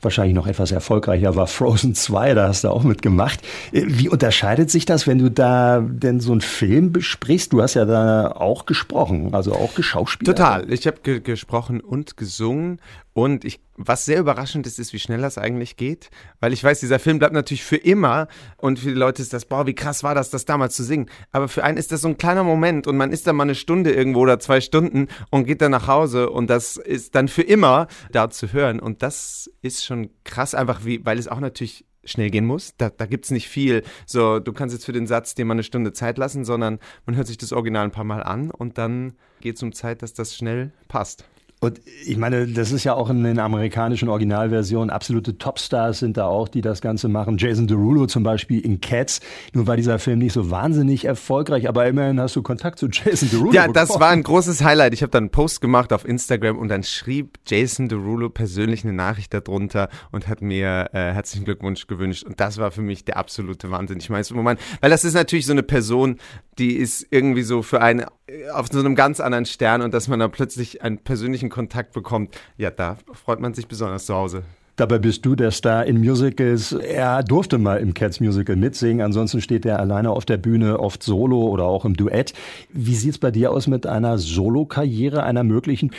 Wahrscheinlich 0.00 0.34
noch 0.34 0.48
etwas 0.48 0.72
erfolgreicher 0.72 1.36
war 1.36 1.46
Frozen 1.46 1.94
2, 1.94 2.34
da 2.34 2.48
hast 2.48 2.64
du 2.64 2.70
auch 2.70 2.82
mitgemacht. 2.82 3.38
Wie 3.70 4.08
unterscheidet 4.08 4.68
sich 4.68 4.84
das, 4.84 5.06
wenn 5.06 5.18
du 5.18 5.30
da 5.30 5.80
denn 5.80 6.18
so 6.18 6.32
einen 6.32 6.40
Film 6.40 6.90
besprichst? 6.90 7.52
Du 7.52 7.62
hast 7.62 7.74
ja 7.74 7.84
da 7.84 8.32
auch 8.32 8.66
gesprochen, 8.66 9.32
also 9.32 9.52
auch 9.52 9.76
geschauspielert. 9.76 10.36
Total. 10.36 10.72
Ich 10.72 10.88
habe 10.88 10.96
ge 11.04 11.20
gesprochen 11.20 11.80
und 11.80 12.16
gesungen 12.16 12.80
und 13.12 13.44
ich, 13.44 13.60
was 13.86 14.04
sehr 14.04 14.20
überraschend 14.20 14.66
ist, 14.66 14.78
ist, 14.78 14.92
wie 14.92 14.98
schnell 14.98 15.20
das 15.20 15.38
eigentlich 15.38 15.76
geht. 15.76 16.10
Weil 16.40 16.52
ich 16.52 16.62
weiß, 16.62 16.80
dieser 16.80 16.98
Film 16.98 17.18
bleibt 17.18 17.34
natürlich 17.34 17.64
für 17.64 17.76
immer. 17.76 18.28
Und 18.56 18.78
für 18.78 18.88
die 18.88 18.94
Leute 18.94 19.22
ist 19.22 19.32
das, 19.32 19.44
boah, 19.44 19.66
wie 19.66 19.74
krass 19.74 20.02
war 20.02 20.14
das, 20.14 20.30
das 20.30 20.44
damals 20.44 20.76
zu 20.76 20.84
singen. 20.84 21.06
Aber 21.30 21.48
für 21.48 21.64
einen 21.64 21.78
ist 21.78 21.92
das 21.92 22.02
so 22.02 22.08
ein 22.08 22.18
kleiner 22.18 22.44
Moment 22.44 22.86
und 22.86 22.96
man 22.96 23.12
ist 23.12 23.26
dann 23.26 23.36
mal 23.36 23.44
eine 23.44 23.54
Stunde 23.54 23.92
irgendwo 23.92 24.20
oder 24.20 24.38
zwei 24.38 24.60
Stunden 24.60 25.08
und 25.30 25.44
geht 25.44 25.60
dann 25.60 25.70
nach 25.70 25.86
Hause 25.86 26.30
und 26.30 26.50
das 26.50 26.76
ist 26.76 27.14
dann 27.14 27.28
für 27.28 27.42
immer 27.42 27.88
da 28.10 28.30
zu 28.30 28.52
hören. 28.52 28.80
Und 28.80 29.02
das 29.02 29.50
ist 29.62 29.84
schon 29.84 30.10
krass, 30.24 30.54
einfach 30.54 30.84
wie, 30.84 31.04
weil 31.04 31.18
es 31.18 31.28
auch 31.28 31.40
natürlich 31.40 31.84
schnell 32.04 32.30
gehen 32.30 32.46
muss. 32.46 32.74
Da, 32.76 32.90
da 32.90 33.06
gibt 33.06 33.24
es 33.24 33.30
nicht 33.30 33.48
viel. 33.48 33.82
So, 34.06 34.40
du 34.40 34.52
kannst 34.52 34.74
jetzt 34.74 34.84
für 34.84 34.92
den 34.92 35.06
Satz 35.06 35.34
dir 35.34 35.44
mal 35.44 35.54
eine 35.54 35.62
Stunde 35.62 35.92
Zeit 35.92 36.18
lassen, 36.18 36.44
sondern 36.44 36.78
man 37.06 37.16
hört 37.16 37.26
sich 37.26 37.38
das 37.38 37.52
Original 37.52 37.84
ein 37.84 37.92
paar 37.92 38.04
Mal 38.04 38.22
an 38.22 38.50
und 38.50 38.78
dann 38.78 39.14
geht 39.40 39.56
es 39.56 39.62
um 39.62 39.72
Zeit, 39.72 40.02
dass 40.02 40.12
das 40.14 40.36
schnell 40.36 40.72
passt. 40.88 41.24
Und 41.62 41.80
ich 42.04 42.16
meine, 42.16 42.48
das 42.48 42.72
ist 42.72 42.82
ja 42.82 42.94
auch 42.94 43.08
in 43.08 43.22
den 43.22 43.38
amerikanischen 43.38 44.08
Originalversionen 44.08 44.90
absolute 44.90 45.38
Topstars 45.38 46.00
sind 46.00 46.16
da 46.16 46.26
auch, 46.26 46.48
die 46.48 46.60
das 46.60 46.80
Ganze 46.80 47.06
machen. 47.06 47.38
Jason 47.38 47.68
Derulo 47.68 48.06
zum 48.06 48.24
Beispiel 48.24 48.58
in 48.58 48.80
Cats. 48.80 49.20
Nun 49.52 49.68
war 49.68 49.76
dieser 49.76 50.00
Film 50.00 50.18
nicht 50.18 50.32
so 50.32 50.50
wahnsinnig 50.50 51.04
erfolgreich, 51.04 51.68
aber 51.68 51.86
immerhin 51.86 52.18
hast 52.18 52.34
du 52.34 52.42
Kontakt 52.42 52.80
zu 52.80 52.88
Jason 52.88 53.30
Derulo. 53.30 53.52
Ja, 53.52 53.68
das 53.68 53.90
war 54.00 54.08
ein 54.08 54.24
großes 54.24 54.64
Highlight. 54.64 54.92
Ich 54.92 55.02
habe 55.02 55.12
dann 55.12 55.22
einen 55.22 55.30
Post 55.30 55.60
gemacht 55.60 55.92
auf 55.92 56.04
Instagram 56.04 56.58
und 56.58 56.66
dann 56.66 56.82
schrieb 56.82 57.38
Jason 57.46 57.88
Derulo 57.88 58.28
persönlich 58.28 58.82
eine 58.82 58.92
Nachricht 58.92 59.32
darunter 59.32 59.88
und 60.10 60.26
hat 60.26 60.42
mir 60.42 60.90
äh, 60.92 61.12
herzlichen 61.12 61.44
Glückwunsch 61.44 61.86
gewünscht. 61.86 62.24
Und 62.24 62.40
das 62.40 62.58
war 62.58 62.72
für 62.72 62.82
mich 62.82 63.04
der 63.04 63.18
absolute 63.18 63.70
Wahnsinn. 63.70 63.98
Ich 63.98 64.10
meine, 64.10 64.26
Moment, 64.32 64.58
weil 64.80 64.90
das 64.90 65.04
ist 65.04 65.14
natürlich 65.14 65.46
so 65.46 65.52
eine 65.52 65.62
Person, 65.62 66.16
die 66.58 66.76
ist 66.76 67.06
irgendwie 67.10 67.42
so 67.42 67.62
für 67.62 67.80
einen 67.80 68.04
auf 68.52 68.68
so 68.70 68.78
einem 68.78 68.94
ganz 68.94 69.20
anderen 69.20 69.46
Stern 69.46 69.82
und 69.82 69.94
dass 69.94 70.08
man 70.08 70.20
da 70.20 70.28
plötzlich 70.28 70.82
einen 70.82 70.98
persönlichen 70.98 71.50
Kontakt 71.50 71.92
bekommt, 71.92 72.36
ja, 72.56 72.70
da 72.70 72.96
freut 73.12 73.40
man 73.40 73.54
sich 73.54 73.68
besonders 73.68 74.06
zu 74.06 74.14
Hause. 74.14 74.44
Dabei 74.76 74.98
bist 74.98 75.26
du 75.26 75.36
der 75.36 75.50
Star 75.50 75.84
in 75.84 76.00
Musicals. 76.00 76.72
Er 76.72 77.22
durfte 77.22 77.58
mal 77.58 77.78
im 77.78 77.92
Cats 77.92 78.20
Musical 78.20 78.56
mitsingen, 78.56 79.04
ansonsten 79.04 79.42
steht 79.42 79.66
er 79.66 79.78
alleine 79.78 80.10
auf 80.10 80.24
der 80.24 80.38
Bühne, 80.38 80.80
oft 80.80 81.02
solo 81.02 81.42
oder 81.42 81.64
auch 81.64 81.84
im 81.84 81.94
Duett. 81.94 82.32
Wie 82.70 82.94
sieht 82.94 83.12
es 83.12 83.18
bei 83.18 83.30
dir 83.30 83.52
aus 83.52 83.66
mit 83.66 83.86
einer 83.86 84.16
Solo-Karriere, 84.16 85.24
einer 85.24 85.44
möglichen? 85.44 85.90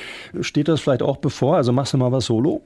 Steht 0.42 0.70
das 0.70 0.82
vielleicht 0.82 1.04
auch 1.04 1.18
bevor? 1.18 1.56
Also 1.56 1.72
machst 1.72 1.94
du 1.94 2.00
mal 2.00 2.12
was 2.12 2.26
solo? 2.26 2.64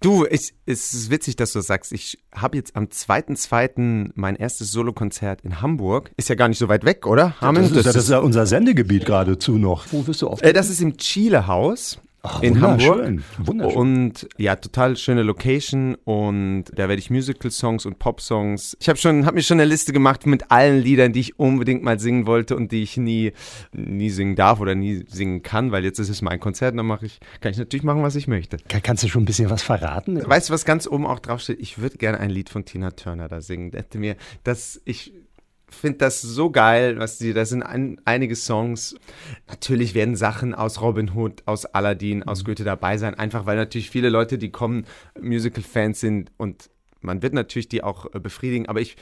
Du, 0.00 0.26
ich, 0.26 0.54
es 0.66 0.94
ist 0.94 1.10
witzig, 1.10 1.36
dass 1.36 1.52
du 1.52 1.58
das 1.58 1.66
sagst. 1.66 1.92
Ich 1.92 2.18
habe 2.34 2.56
jetzt 2.56 2.76
am 2.76 2.84
2.2. 2.86 4.12
mein 4.14 4.36
erstes 4.36 4.72
Solokonzert 4.72 5.42
in 5.42 5.60
Hamburg. 5.60 6.10
Ist 6.16 6.28
ja 6.28 6.34
gar 6.34 6.48
nicht 6.48 6.58
so 6.58 6.68
weit 6.68 6.84
weg, 6.84 7.06
oder? 7.06 7.34
Ja, 7.40 7.52
das, 7.52 7.70
ist, 7.70 7.86
das, 7.86 7.96
ist, 7.96 8.08
ja 8.10 8.18
unser 8.18 8.46
Sendegebiet 8.46 9.04
geradezu 9.04 9.58
noch. 9.58 9.86
Wo 9.90 10.06
wirst 10.06 10.22
du 10.22 10.28
oft? 10.28 10.42
Äh, 10.42 10.52
das 10.52 10.70
ist 10.70 10.80
im 10.80 10.96
Chile 10.96 11.46
Haus. 11.46 11.98
Ach, 12.22 12.42
in 12.42 12.60
Hamburg. 12.60 13.22
Wunderschön. 13.38 13.76
Und 13.76 14.28
ja, 14.36 14.56
total 14.56 14.96
schöne 14.96 15.22
Location 15.22 15.94
und 16.04 16.64
da 16.74 16.88
werde 16.88 16.96
ich 16.96 17.10
Musical-Songs 17.10 17.86
und 17.86 17.98
Pop-Songs. 17.98 18.76
Ich 18.80 18.88
habe 18.88 18.98
schon, 18.98 19.24
habe 19.24 19.36
mir 19.36 19.42
schon 19.42 19.58
eine 19.58 19.68
Liste 19.68 19.92
gemacht 19.92 20.26
mit 20.26 20.50
allen 20.50 20.82
Liedern, 20.82 21.12
die 21.12 21.20
ich 21.20 21.38
unbedingt 21.38 21.82
mal 21.82 21.98
singen 21.98 22.26
wollte 22.26 22.56
und 22.56 22.72
die 22.72 22.82
ich 22.82 22.96
nie, 22.96 23.32
nie 23.72 24.10
singen 24.10 24.36
darf 24.36 24.60
oder 24.60 24.74
nie 24.74 25.04
singen 25.08 25.42
kann, 25.42 25.72
weil 25.72 25.84
jetzt 25.84 25.98
ist 25.98 26.10
es 26.10 26.20
mein 26.20 26.40
Konzert, 26.40 26.76
dann 26.76 26.86
mache 26.86 27.06
ich, 27.06 27.20
kann 27.40 27.52
ich 27.52 27.58
natürlich 27.58 27.84
machen, 27.84 28.02
was 28.02 28.16
ich 28.16 28.28
möchte. 28.28 28.58
Kannst 28.82 29.02
du 29.02 29.08
schon 29.08 29.22
ein 29.22 29.26
bisschen 29.26 29.48
was 29.48 29.62
verraten? 29.62 30.20
Weißt 30.24 30.50
du, 30.50 30.52
was 30.52 30.64
ganz 30.64 30.86
oben 30.86 31.06
auch 31.06 31.20
draufsteht? 31.20 31.58
Ich 31.60 31.78
würde 31.78 31.96
gerne 31.96 32.18
ein 32.18 32.30
Lied 32.30 32.50
von 32.50 32.64
Tina 32.64 32.90
Turner 32.90 33.28
da 33.28 33.40
singen. 33.40 33.72
Hätte 33.72 33.98
mir, 33.98 34.16
dass 34.44 34.80
ich 34.84 35.14
finde 35.70 35.98
das 35.98 36.20
so 36.22 36.50
geil, 36.50 36.98
was 36.98 37.18
die, 37.18 37.32
da 37.32 37.44
sind 37.44 37.62
ein, 37.62 38.00
einige 38.04 38.36
Songs. 38.36 38.94
Natürlich 39.48 39.94
werden 39.94 40.16
Sachen 40.16 40.54
aus 40.54 40.80
Robin 40.80 41.14
Hood, 41.14 41.42
aus 41.46 41.66
Aladdin, 41.66 42.22
aus 42.22 42.42
mhm. 42.42 42.46
Goethe 42.46 42.64
dabei 42.64 42.98
sein, 42.98 43.14
einfach 43.14 43.46
weil 43.46 43.56
natürlich 43.56 43.90
viele 43.90 44.10
Leute, 44.10 44.38
die 44.38 44.50
kommen, 44.50 44.86
Musical-Fans 45.20 46.00
sind 46.00 46.30
und 46.36 46.70
man 47.00 47.22
wird 47.22 47.32
natürlich 47.34 47.68
die 47.68 47.82
auch 47.82 48.14
äh, 48.14 48.20
befriedigen, 48.20 48.68
aber 48.68 48.80
ich 48.80 48.96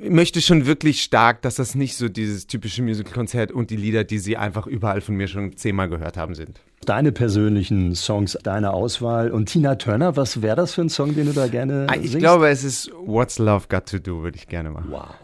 möchte 0.00 0.40
schon 0.40 0.66
wirklich 0.66 1.02
stark, 1.02 1.42
dass 1.42 1.56
das 1.56 1.74
nicht 1.74 1.96
so 1.96 2.08
dieses 2.08 2.46
typische 2.46 2.82
Musical-Konzert 2.82 3.52
und 3.52 3.70
die 3.70 3.76
Lieder, 3.76 4.04
die 4.04 4.18
sie 4.18 4.36
einfach 4.36 4.66
überall 4.66 5.00
von 5.00 5.14
mir 5.14 5.28
schon 5.28 5.56
zehnmal 5.56 5.88
gehört 5.88 6.16
haben, 6.16 6.34
sind. 6.34 6.60
Deine 6.84 7.12
persönlichen 7.12 7.94
Songs, 7.94 8.36
deine 8.42 8.72
Auswahl. 8.72 9.30
Und 9.30 9.46
Tina 9.46 9.76
Turner, 9.76 10.16
was 10.16 10.42
wäre 10.42 10.56
das 10.56 10.74
für 10.74 10.82
ein 10.82 10.88
Song, 10.88 11.14
den 11.14 11.26
du 11.26 11.32
da 11.32 11.46
gerne 11.46 11.86
ah, 11.88 11.94
Ich 11.94 12.10
singst? 12.10 12.18
glaube, 12.18 12.48
es 12.48 12.64
ist 12.64 12.90
What's 13.06 13.38
Love 13.38 13.66
Got 13.68 13.86
to 13.86 13.98
Do, 13.98 14.22
würde 14.22 14.36
ich 14.36 14.48
gerne 14.48 14.70
machen. 14.70 14.90
Wow. 14.90 15.14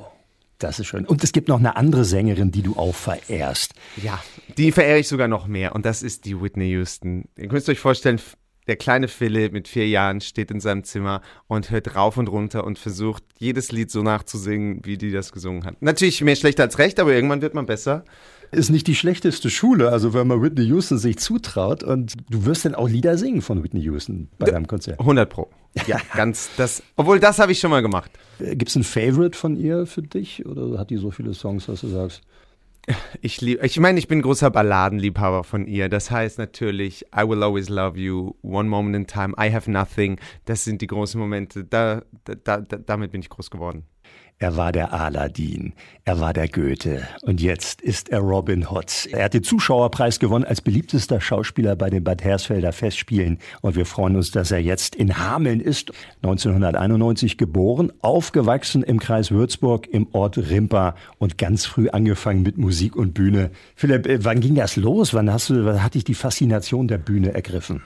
Das 0.61 0.79
ist 0.79 0.87
schön. 0.87 1.07
Und 1.07 1.25
es 1.25 1.33
gibt 1.33 1.49
noch 1.49 1.59
eine 1.59 1.76
andere 1.76 2.05
Sängerin, 2.05 2.50
die 2.52 2.62
du 2.62 2.76
auch 2.76 2.95
verehrst. 2.95 3.73
Ja, 3.97 4.23
die 4.59 4.73
verehre 4.73 4.99
ich 4.99 5.09
sogar 5.09 5.26
noch 5.26 5.47
mehr. 5.47 5.75
Und 5.75 5.87
das 5.87 6.02
ist 6.02 6.26
die 6.26 6.40
Whitney 6.40 6.71
Houston. 6.71 7.25
Ihr 7.37 7.49
könnt 7.49 7.69
euch 7.69 7.81
vorstellen, 7.81 8.21
der 8.67 8.76
kleine 8.76 9.09
Philipp 9.09 9.52
mit 9.52 9.69
vier 9.69 9.88
Jahren 9.88 10.21
steht 10.21 10.50
in 10.50 10.61
seinem 10.61 10.85
Zimmer 10.85 11.23
und 11.49 11.71
hört 11.71 11.97
rauf 11.97 12.19
und 12.19 12.29
runter 12.29 12.64
und 12.64 12.79
versucht, 12.79 13.25
jedes 13.38 13.73
Lied 13.73 13.90
so 13.90 14.02
nachzusingen, 14.02 14.85
wie 14.85 14.99
die 14.99 15.11
das 15.11 15.33
gesungen 15.33 15.64
hat. 15.64 15.81
Natürlich 15.81 16.21
mehr 16.21 16.37
schlecht 16.37 16.61
als 16.61 16.79
recht, 16.79 17.00
aber 17.00 17.12
irgendwann 17.12 17.43
wird 17.43 17.55
man 17.55 17.67
besser 17.67 18.05
ist 18.52 18.71
nicht 18.71 18.87
die 18.87 18.95
schlechteste 18.95 19.50
Schule, 19.50 19.90
also 19.90 20.14
wenn 20.14 20.26
man 20.26 20.42
Whitney 20.42 20.64
Houston 20.64 20.99
sich 20.99 21.19
zutraut 21.19 21.83
und 21.83 22.14
du 22.28 22.45
wirst 22.45 22.64
dann 22.64 22.75
auch 22.75 22.88
Lieder 22.88 23.16
singen 23.16 23.42
von 23.42 23.62
Whitney 23.62 23.80
Houston 23.80 24.28
bei 24.38 24.50
deinem 24.50 24.66
Konzert. 24.66 24.99
100 25.00 25.28
Pro. 25.28 25.49
Ja, 25.87 25.99
ganz 26.14 26.50
das. 26.57 26.83
Obwohl, 26.97 27.21
das 27.21 27.38
habe 27.38 27.52
ich 27.52 27.61
schon 27.61 27.71
mal 27.71 27.83
gemacht. 27.83 28.11
Äh, 28.38 28.57
Gibt 28.57 28.71
es 28.71 28.76
ein 28.76 28.85
Favorite 28.85 29.37
von 29.37 29.57
ihr 29.57 29.87
für 29.87 30.02
dich 30.02 30.47
oder 30.47 30.78
hat 30.78 30.90
die 30.90 30.97
so 30.97 31.11
viele 31.11 31.35
Songs, 31.35 31.69
was 31.69 31.83
du 31.83 31.88
sagst? 31.88 32.23
Ich 33.21 33.40
liebe, 33.40 33.64
ich 33.64 33.78
meine, 33.78 33.99
ich 33.99 34.09
bin 34.09 34.23
großer 34.23 34.50
Balladenliebhaber 34.50 35.45
von 35.45 35.66
ihr. 35.66 35.88
Das 35.88 36.11
heißt 36.11 36.38
natürlich 36.38 37.07
I 37.14 37.28
Will 37.28 37.42
Always 37.42 37.69
Love 37.69 37.99
You, 37.99 38.35
One 38.42 38.69
Moment 38.69 38.97
in 38.97 39.07
Time, 39.07 39.35
I 39.38 39.52
Have 39.52 39.71
Nothing. 39.71 40.19
Das 40.47 40.64
sind 40.64 40.80
die 40.80 40.87
großen 40.87 41.21
Momente. 41.21 41.64
Da, 41.64 42.02
da, 42.25 42.61
da, 42.61 42.78
damit 42.78 43.12
bin 43.12 43.21
ich 43.21 43.28
groß 43.28 43.50
geworden. 43.50 43.85
Er 44.42 44.56
war 44.56 44.73
der 44.73 44.94
Aladdin, 44.94 45.75
er 46.06 46.18
war 46.18 46.32
der 46.32 46.49
Goethe 46.49 47.06
und 47.20 47.42
jetzt 47.42 47.82
ist 47.82 48.09
er 48.09 48.20
Robin 48.20 48.66
Hood. 48.70 49.06
Er 49.12 49.25
hat 49.25 49.35
den 49.35 49.42
Zuschauerpreis 49.42 50.18
gewonnen 50.18 50.47
als 50.47 50.62
beliebtester 50.62 51.20
Schauspieler 51.20 51.76
bei 51.76 51.90
den 51.90 52.04
Bad 52.04 52.25
Hersfelder 52.25 52.73
Festspielen 52.73 53.37
und 53.61 53.76
wir 53.76 53.85
freuen 53.85 54.16
uns, 54.16 54.30
dass 54.30 54.50
er 54.50 54.61
jetzt 54.61 54.94
in 54.94 55.18
Hameln 55.18 55.61
ist. 55.61 55.92
1991 56.23 57.37
geboren, 57.37 57.92
aufgewachsen 58.00 58.82
im 58.82 58.99
Kreis 58.99 59.30
Würzburg 59.30 59.87
im 59.88 60.06
Ort 60.12 60.38
Rimpa 60.38 60.94
und 61.18 61.37
ganz 61.37 61.66
früh 61.66 61.90
angefangen 61.90 62.42
mit 62.42 62.56
Musik 62.56 62.97
und 62.97 63.12
Bühne. 63.12 63.50
Philipp, 63.76 64.06
äh, 64.06 64.25
wann 64.25 64.40
ging 64.40 64.54
das 64.54 64.76
los? 64.76 65.12
Wann 65.12 65.30
hast 65.30 65.50
du, 65.50 65.66
wann 65.66 65.82
hat 65.82 65.92
dich 65.92 66.04
die 66.04 66.14
Faszination 66.14 66.88
der 66.88 66.97
Bühne 66.97 67.35
ergriffen? 67.35 67.82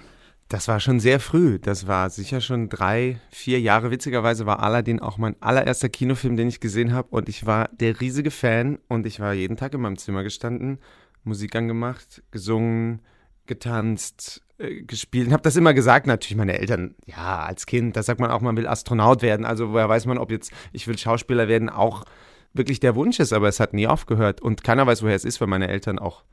Das 0.48 0.68
war 0.68 0.78
schon 0.78 1.00
sehr 1.00 1.20
früh. 1.20 1.58
Das 1.58 1.86
war 1.86 2.10
sicher 2.10 2.40
schon 2.40 2.68
drei, 2.68 3.18
vier 3.30 3.60
Jahre. 3.60 3.90
Witzigerweise 3.90 4.44
war 4.44 4.62
Aladdin 4.62 5.00
auch 5.00 5.16
mein 5.16 5.40
allererster 5.40 5.88
Kinofilm, 5.88 6.36
den 6.36 6.48
ich 6.48 6.60
gesehen 6.60 6.92
habe. 6.92 7.08
Und 7.10 7.28
ich 7.28 7.46
war 7.46 7.68
der 7.68 8.00
riesige 8.00 8.30
Fan. 8.30 8.78
Und 8.88 9.06
ich 9.06 9.20
war 9.20 9.32
jeden 9.32 9.56
Tag 9.56 9.74
in 9.74 9.80
meinem 9.80 9.96
Zimmer 9.96 10.22
gestanden, 10.22 10.78
Musik 11.24 11.56
angemacht, 11.56 12.22
gesungen, 12.30 13.00
getanzt, 13.46 14.42
äh, 14.58 14.82
gespielt. 14.82 15.28
Und 15.28 15.32
habe 15.32 15.42
das 15.42 15.56
immer 15.56 15.72
gesagt, 15.72 16.06
natürlich 16.06 16.36
meine 16.36 16.58
Eltern, 16.58 16.94
ja, 17.06 17.44
als 17.44 17.64
Kind, 17.64 17.96
da 17.96 18.02
sagt 18.02 18.20
man 18.20 18.30
auch, 18.30 18.42
man 18.42 18.56
will 18.56 18.66
Astronaut 18.66 19.22
werden. 19.22 19.46
Also 19.46 19.72
woher 19.72 19.88
weiß 19.88 20.04
man, 20.06 20.18
ob 20.18 20.30
jetzt 20.30 20.52
ich 20.72 20.86
will 20.86 20.98
Schauspieler 20.98 21.48
werden, 21.48 21.70
auch 21.70 22.04
wirklich 22.52 22.80
der 22.80 22.94
Wunsch 22.94 23.18
ist. 23.18 23.32
Aber 23.32 23.48
es 23.48 23.60
hat 23.60 23.72
nie 23.72 23.86
aufgehört. 23.86 24.42
Und 24.42 24.62
keiner 24.62 24.86
weiß, 24.86 25.02
woher 25.02 25.16
es 25.16 25.24
ist, 25.24 25.40
weil 25.40 25.48
meine 25.48 25.68
Eltern 25.68 25.98
auch 25.98 26.24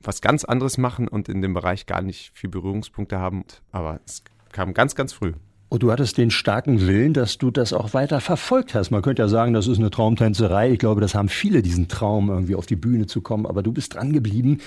was 0.00 0.20
ganz 0.20 0.44
anderes 0.44 0.78
machen 0.78 1.08
und 1.08 1.28
in 1.28 1.42
dem 1.42 1.54
Bereich 1.54 1.86
gar 1.86 2.02
nicht 2.02 2.30
viel 2.34 2.50
Berührungspunkte 2.50 3.18
haben. 3.18 3.44
Aber 3.72 4.00
es 4.04 4.22
kam 4.52 4.74
ganz, 4.74 4.94
ganz 4.94 5.12
früh. 5.12 5.32
Und 5.68 5.82
du 5.82 5.92
hattest 5.92 6.16
den 6.16 6.30
starken 6.30 6.86
Willen, 6.86 7.12
dass 7.12 7.36
du 7.36 7.50
das 7.50 7.74
auch 7.74 7.92
weiter 7.92 8.20
verfolgt 8.20 8.74
hast. 8.74 8.90
Man 8.90 9.02
könnte 9.02 9.22
ja 9.22 9.28
sagen, 9.28 9.52
das 9.52 9.66
ist 9.66 9.78
eine 9.78 9.90
Traumtänzerei. 9.90 10.70
Ich 10.70 10.78
glaube, 10.78 11.02
das 11.02 11.14
haben 11.14 11.28
viele 11.28 11.60
diesen 11.60 11.88
Traum, 11.88 12.30
irgendwie 12.30 12.54
auf 12.54 12.64
die 12.64 12.76
Bühne 12.76 13.06
zu 13.06 13.20
kommen. 13.20 13.44
Aber 13.44 13.62
du 13.62 13.72
bist 13.72 13.94
dran 13.94 14.12
geblieben. 14.12 14.60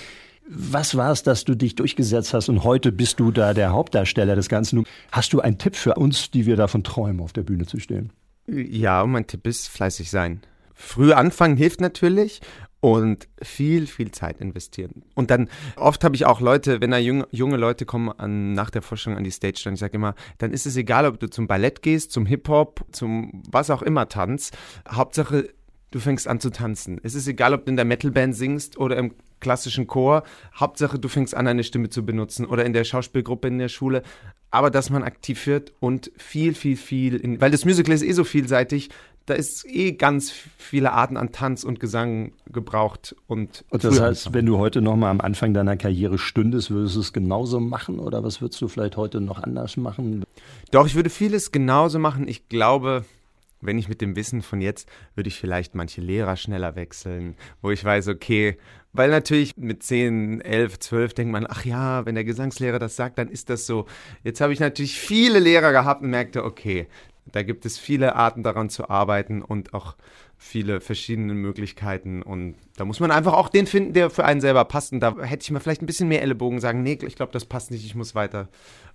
Was 0.48 0.96
war 0.96 1.10
es, 1.10 1.22
dass 1.22 1.44
du 1.44 1.56
dich 1.56 1.74
durchgesetzt 1.76 2.34
hast 2.34 2.48
und 2.48 2.62
heute 2.64 2.92
bist 2.92 3.20
du 3.20 3.30
da 3.30 3.54
der 3.54 3.72
Hauptdarsteller 3.72 4.36
des 4.36 4.48
Ganzen? 4.48 4.84
Hast 5.10 5.32
du 5.32 5.40
einen 5.40 5.58
Tipp 5.58 5.76
für 5.76 5.94
uns, 5.94 6.30
die 6.30 6.46
wir 6.46 6.56
davon 6.56 6.84
träumen, 6.84 7.20
auf 7.20 7.32
der 7.32 7.42
Bühne 7.42 7.66
zu 7.66 7.78
stehen? 7.78 8.10
Ja, 8.46 9.04
mein 9.06 9.26
Tipp 9.26 9.46
ist 9.46 9.68
fleißig 9.68 10.10
sein. 10.10 10.40
Früh 10.74 11.12
anfangen 11.12 11.56
hilft 11.56 11.80
natürlich 11.80 12.40
und 12.82 13.28
viel, 13.40 13.86
viel 13.86 14.10
Zeit 14.10 14.40
investieren. 14.40 15.04
Und 15.14 15.30
dann, 15.30 15.48
oft 15.76 16.02
habe 16.02 16.16
ich 16.16 16.26
auch 16.26 16.40
Leute, 16.40 16.80
wenn 16.80 16.90
da 16.90 16.98
junge, 16.98 17.28
junge 17.30 17.56
Leute 17.56 17.86
kommen 17.86 18.10
an, 18.10 18.54
nach 18.54 18.70
der 18.70 18.82
Vorstellung 18.82 19.16
an 19.16 19.22
die 19.22 19.30
Stage, 19.30 19.60
dann 19.64 19.74
ich 19.74 19.80
sage 19.80 19.94
immer, 19.94 20.16
dann 20.38 20.50
ist 20.50 20.66
es 20.66 20.76
egal, 20.76 21.06
ob 21.06 21.20
du 21.20 21.30
zum 21.30 21.46
Ballett 21.46 21.82
gehst, 21.82 22.10
zum 22.10 22.26
Hip-Hop, 22.26 22.84
zum 22.90 23.44
was 23.48 23.70
auch 23.70 23.82
immer 23.82 24.08
Tanz. 24.08 24.50
Hauptsache, 24.90 25.50
du 25.92 26.00
fängst 26.00 26.26
an 26.26 26.40
zu 26.40 26.50
tanzen. 26.50 27.00
Es 27.04 27.14
ist 27.14 27.28
egal, 27.28 27.54
ob 27.54 27.66
du 27.66 27.70
in 27.70 27.76
der 27.76 27.84
Metalband 27.84 28.34
singst 28.34 28.76
oder 28.76 28.96
im 28.96 29.14
klassischen 29.42 29.86
Chor. 29.86 30.22
Hauptsache, 30.58 30.98
du 30.98 31.08
fängst 31.08 31.34
an, 31.34 31.46
eine 31.46 31.64
Stimme 31.64 31.90
zu 31.90 32.06
benutzen 32.06 32.46
oder 32.46 32.64
in 32.64 32.72
der 32.72 32.84
Schauspielgruppe 32.84 33.48
in 33.48 33.58
der 33.58 33.68
Schule. 33.68 34.02
Aber 34.50 34.70
dass 34.70 34.88
man 34.88 35.02
aktiv 35.02 35.46
wird 35.46 35.74
und 35.80 36.10
viel, 36.16 36.54
viel, 36.54 36.76
viel, 36.76 37.16
in, 37.16 37.40
weil 37.40 37.50
das 37.50 37.64
Musical 37.64 37.94
ist 37.94 38.02
eh 38.02 38.12
so 38.12 38.24
vielseitig, 38.24 38.90
da 39.26 39.34
ist 39.34 39.64
eh 39.66 39.92
ganz 39.92 40.32
viele 40.58 40.92
Arten 40.92 41.16
an 41.16 41.32
Tanz 41.32 41.64
und 41.64 41.80
Gesang 41.80 42.32
gebraucht. 42.46 43.14
Und, 43.26 43.64
und 43.70 43.84
das 43.84 44.00
heißt, 44.00 44.34
wenn 44.34 44.46
du 44.46 44.58
heute 44.58 44.82
noch 44.82 44.96
mal 44.96 45.10
am 45.10 45.20
Anfang 45.20 45.54
deiner 45.54 45.76
Karriere 45.76 46.18
stündest, 46.18 46.70
würdest 46.70 46.96
du 46.96 47.00
es 47.00 47.12
genauso 47.12 47.60
machen 47.60 47.98
oder 47.98 48.24
was 48.24 48.40
würdest 48.40 48.60
du 48.60 48.68
vielleicht 48.68 48.96
heute 48.96 49.20
noch 49.20 49.42
anders 49.42 49.76
machen? 49.76 50.24
Doch, 50.70 50.86
ich 50.86 50.94
würde 50.94 51.10
vieles 51.10 51.52
genauso 51.52 51.98
machen. 51.98 52.26
Ich 52.26 52.48
glaube, 52.48 53.04
wenn 53.62 53.78
ich 53.78 53.88
mit 53.88 54.00
dem 54.00 54.16
Wissen 54.16 54.42
von 54.42 54.60
jetzt, 54.60 54.88
würde 55.14 55.28
ich 55.28 55.38
vielleicht 55.38 55.74
manche 55.74 56.00
Lehrer 56.00 56.36
schneller 56.36 56.76
wechseln, 56.76 57.36
wo 57.62 57.70
ich 57.70 57.82
weiß, 57.84 58.08
okay, 58.08 58.58
weil 58.92 59.08
natürlich 59.08 59.56
mit 59.56 59.82
10, 59.82 60.42
11, 60.42 60.78
12 60.78 61.14
denkt 61.14 61.32
man, 61.32 61.46
ach 61.48 61.64
ja, 61.64 62.04
wenn 62.04 62.14
der 62.14 62.24
Gesangslehrer 62.24 62.78
das 62.78 62.96
sagt, 62.96 63.18
dann 63.18 63.28
ist 63.28 63.48
das 63.48 63.66
so. 63.66 63.86
Jetzt 64.22 64.40
habe 64.40 64.52
ich 64.52 64.60
natürlich 64.60 65.00
viele 65.00 65.38
Lehrer 65.38 65.72
gehabt 65.72 66.02
und 66.02 66.10
merkte, 66.10 66.44
okay, 66.44 66.86
da 67.30 67.42
gibt 67.42 67.64
es 67.64 67.78
viele 67.78 68.16
Arten 68.16 68.42
daran 68.42 68.68
zu 68.68 68.90
arbeiten 68.90 69.42
und 69.42 69.74
auch 69.74 69.96
viele 70.36 70.80
verschiedene 70.80 71.34
Möglichkeiten. 71.34 72.22
Und 72.22 72.56
da 72.76 72.84
muss 72.84 73.00
man 73.00 73.12
einfach 73.12 73.32
auch 73.34 73.48
den 73.48 73.66
finden, 73.66 73.92
der 73.92 74.10
für 74.10 74.24
einen 74.24 74.40
selber 74.40 74.64
passt. 74.64 74.92
Und 74.92 75.00
da 75.00 75.16
hätte 75.20 75.44
ich 75.44 75.50
mir 75.50 75.60
vielleicht 75.60 75.82
ein 75.82 75.86
bisschen 75.86 76.08
mehr 76.08 76.22
Ellenbogen 76.22 76.60
sagen, 76.60 76.82
nee, 76.82 76.98
ich 77.00 77.14
glaube, 77.14 77.32
das 77.32 77.44
passt 77.44 77.70
nicht, 77.70 77.86
ich 77.86 77.94
muss 77.94 78.14
weiter. 78.14 78.48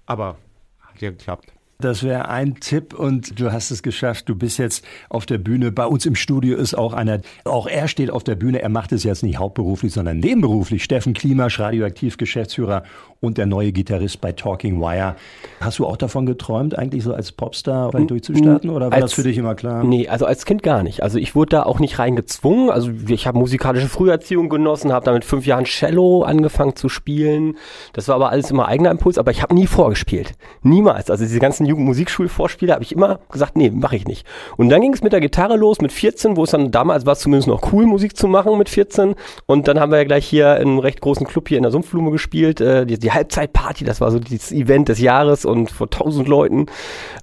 Aber 0.05 0.37
hat 0.81 1.01
ja 1.01 1.09
geklappt. 1.09 1.56
Das 1.79 2.01
wäre 2.01 2.27
ein 2.27 2.55
Tipp 2.55 2.95
und 2.95 3.39
du 3.39 3.51
hast 3.51 3.69
es 3.69 3.83
geschafft. 3.83 4.27
Du 4.29 4.35
bist 4.35 4.57
jetzt 4.57 4.83
auf 5.09 5.27
der 5.27 5.37
Bühne. 5.37 5.71
Bei 5.71 5.85
uns 5.85 6.07
im 6.07 6.15
Studio 6.15 6.57
ist 6.57 6.75
auch 6.75 6.93
einer, 6.93 7.19
auch 7.45 7.67
er 7.67 7.87
steht 7.87 8.09
auf 8.09 8.23
der 8.23 8.33
Bühne. 8.33 8.63
Er 8.63 8.69
macht 8.69 8.91
es 8.93 9.03
jetzt 9.03 9.21
nicht 9.21 9.37
hauptberuflich, 9.37 9.93
sondern 9.93 10.17
nebenberuflich. 10.17 10.83
Steffen 10.83 11.13
Klimasch, 11.13 11.59
Radioaktiv 11.59 12.17
Geschäftsführer 12.17 12.81
und 13.19 13.37
der 13.37 13.45
neue 13.45 13.71
Gitarrist 13.71 14.21
bei 14.21 14.31
Talking 14.31 14.81
Wire. 14.81 15.15
Hast 15.59 15.77
du 15.77 15.85
auch 15.85 15.97
davon 15.97 16.25
geträumt, 16.25 16.77
eigentlich 16.77 17.03
so 17.03 17.13
als 17.13 17.31
Popstar 17.31 17.91
durchzustarten 17.91 18.71
oder 18.71 18.87
war 18.87 18.93
als, 18.93 19.01
das 19.01 19.13
für 19.13 19.23
dich 19.23 19.37
immer 19.37 19.53
klar? 19.53 19.83
Nee, 19.83 20.07
also 20.07 20.25
als 20.25 20.45
Kind 20.45 20.63
gar 20.63 20.81
nicht. 20.81 21.03
Also 21.03 21.19
ich 21.19 21.35
wurde 21.35 21.49
da 21.51 21.63
auch 21.63 21.79
nicht 21.79 21.99
reingezwungen. 21.99 22.71
Also 22.71 22.91
ich 23.07 23.27
habe 23.27 23.37
musikalische 23.37 23.87
Früherziehung 23.87 24.49
genossen, 24.49 24.91
habe 24.91 25.05
da 25.05 25.13
mit 25.13 25.25
fünf 25.25 25.45
Jahren 25.45 25.65
Cello 25.65 26.23
angefangen 26.23 26.75
zu 26.75 26.89
spielen. 26.89 27.55
Das 27.93 28.07
war 28.07 28.15
aber 28.15 28.31
alles 28.31 28.49
immer 28.49 28.67
eigener 28.67 28.89
Impuls, 28.89 29.19
aber 29.19 29.29
ich 29.29 29.43
habe 29.43 29.53
nie 29.53 29.67
vorgespielt. 29.67 30.33
Niemals. 30.63 31.11
Also 31.11 31.23
diese 31.23 31.39
ganzen 31.39 31.66
Jugendmusikschulvorspiele 31.67 32.73
habe 32.73 32.83
ich 32.83 32.91
immer 32.91 33.19
gesagt, 33.31 33.57
nee, 33.57 33.69
mache 33.69 33.95
ich 33.95 34.05
nicht. 34.05 34.25
Und 34.57 34.69
dann 34.69 34.81
ging 34.81 34.93
es 34.93 35.01
mit 35.01 35.13
der 35.13 35.19
Gitarre 35.19 35.57
los 35.57 35.81
mit 35.81 35.91
14, 35.91 36.35
wo 36.35 36.43
es 36.43 36.51
dann 36.51 36.71
damals 36.71 37.05
war 37.05 37.13
es 37.13 37.19
zumindest 37.19 37.47
noch 37.47 37.71
cool, 37.71 37.85
Musik 37.85 38.17
zu 38.17 38.27
machen 38.27 38.57
mit 38.57 38.69
14. 38.69 39.15
Und 39.45 39.67
dann 39.67 39.79
haben 39.79 39.91
wir 39.91 39.99
ja 39.99 40.03
gleich 40.03 40.25
hier 40.25 40.57
in 40.57 40.69
einem 40.69 40.79
recht 40.79 41.01
großen 41.01 41.27
Club 41.27 41.49
hier 41.49 41.57
in 41.57 41.63
der 41.63 41.71
Sumpfblume 41.71 42.11
gespielt. 42.11 42.61
Äh, 42.61 42.85
die, 42.85 42.97
die 42.97 43.11
Halbzeitparty, 43.11 43.83
das 43.83 44.01
war 44.01 44.11
so 44.11 44.19
das 44.19 44.51
Event 44.51 44.89
des 44.89 44.99
Jahres 44.99 45.45
und 45.45 45.71
vor 45.71 45.89
tausend 45.89 46.27
Leuten. 46.27 46.67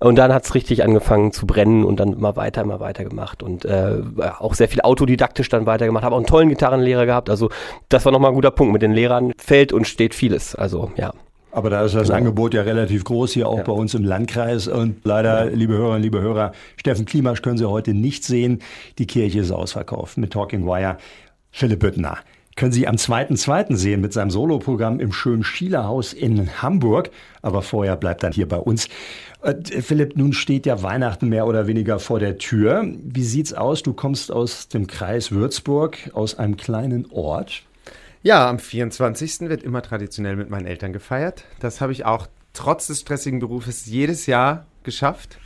Und 0.00 0.16
dann 0.16 0.32
hat 0.32 0.44
es 0.44 0.54
richtig 0.54 0.84
angefangen 0.84 1.32
zu 1.32 1.46
brennen 1.46 1.84
und 1.84 2.00
dann 2.00 2.12
immer 2.12 2.36
weiter, 2.36 2.62
immer 2.62 2.80
weiter 2.80 3.04
gemacht 3.04 3.42
und 3.42 3.64
äh, 3.64 4.02
auch 4.38 4.54
sehr 4.54 4.68
viel 4.68 4.80
autodidaktisch 4.82 5.48
dann 5.48 5.66
weitergemacht. 5.66 6.04
Habe 6.04 6.14
auch 6.14 6.20
einen 6.20 6.26
tollen 6.26 6.48
Gitarrenlehrer 6.48 7.06
gehabt. 7.06 7.30
Also 7.30 7.50
das 7.88 8.04
war 8.04 8.12
nochmal 8.12 8.30
ein 8.30 8.34
guter 8.34 8.50
Punkt. 8.50 8.72
Mit 8.72 8.82
den 8.82 8.92
Lehrern 8.92 9.32
fällt 9.38 9.72
und 9.72 9.86
steht 9.86 10.14
vieles. 10.14 10.54
Also 10.54 10.90
ja. 10.96 11.12
Aber 11.54 11.70
da 11.70 11.84
ist 11.84 11.94
das 11.94 12.08
genau. 12.08 12.16
Angebot 12.16 12.52
ja 12.52 12.62
relativ 12.62 13.04
groß 13.04 13.32
hier 13.32 13.48
auch 13.48 13.58
ja. 13.58 13.62
bei 13.62 13.72
uns 13.72 13.94
im 13.94 14.02
Landkreis. 14.02 14.66
Und 14.66 15.04
leider, 15.04 15.44
ja. 15.44 15.50
liebe 15.56 15.74
Hörerinnen, 15.74 16.02
liebe 16.02 16.20
Hörer, 16.20 16.50
Steffen 16.76 17.04
Klimasch 17.04 17.42
können 17.42 17.58
Sie 17.58 17.68
heute 17.68 17.94
nicht 17.94 18.24
sehen. 18.24 18.58
Die 18.98 19.06
Kirche 19.06 19.38
ist 19.38 19.52
ausverkauft 19.52 20.18
mit 20.18 20.32
Talking 20.32 20.66
Wire. 20.66 20.96
Philipp 21.52 21.78
Büttner 21.78 22.18
können 22.56 22.72
Sie 22.72 22.88
am 22.88 22.96
2.2. 22.96 23.76
sehen 23.76 24.00
mit 24.00 24.12
seinem 24.12 24.30
Soloprogramm 24.30 24.98
im 24.98 25.12
schönen 25.12 25.44
Schielerhaus 25.44 26.12
in 26.12 26.60
Hamburg. 26.60 27.10
Aber 27.40 27.62
vorher 27.62 27.96
bleibt 27.96 28.24
dann 28.24 28.32
hier 28.32 28.48
bei 28.48 28.58
uns. 28.58 28.88
Äh, 29.42 29.54
Philipp, 29.80 30.16
nun 30.16 30.32
steht 30.32 30.66
ja 30.66 30.82
Weihnachten 30.82 31.28
mehr 31.28 31.46
oder 31.46 31.68
weniger 31.68 32.00
vor 32.00 32.18
der 32.18 32.38
Tür. 32.38 32.84
Wie 33.00 33.24
sieht's 33.24 33.54
aus? 33.54 33.84
Du 33.84 33.92
kommst 33.92 34.32
aus 34.32 34.66
dem 34.66 34.88
Kreis 34.88 35.30
Würzburg, 35.30 36.10
aus 36.14 36.36
einem 36.36 36.56
kleinen 36.56 37.06
Ort. 37.12 37.62
Ja, 38.26 38.48
am 38.48 38.58
24. 38.58 39.40
wird 39.50 39.62
immer 39.62 39.82
traditionell 39.82 40.34
mit 40.36 40.48
meinen 40.48 40.64
Eltern 40.64 40.94
gefeiert. 40.94 41.44
Das 41.60 41.82
habe 41.82 41.92
ich 41.92 42.06
auch 42.06 42.26
trotz 42.54 42.86
des 42.86 43.02
stressigen 43.02 43.38
Berufes 43.38 43.84
jedes 43.84 44.24
Jahr 44.24 44.66
geschafft. 44.82 45.38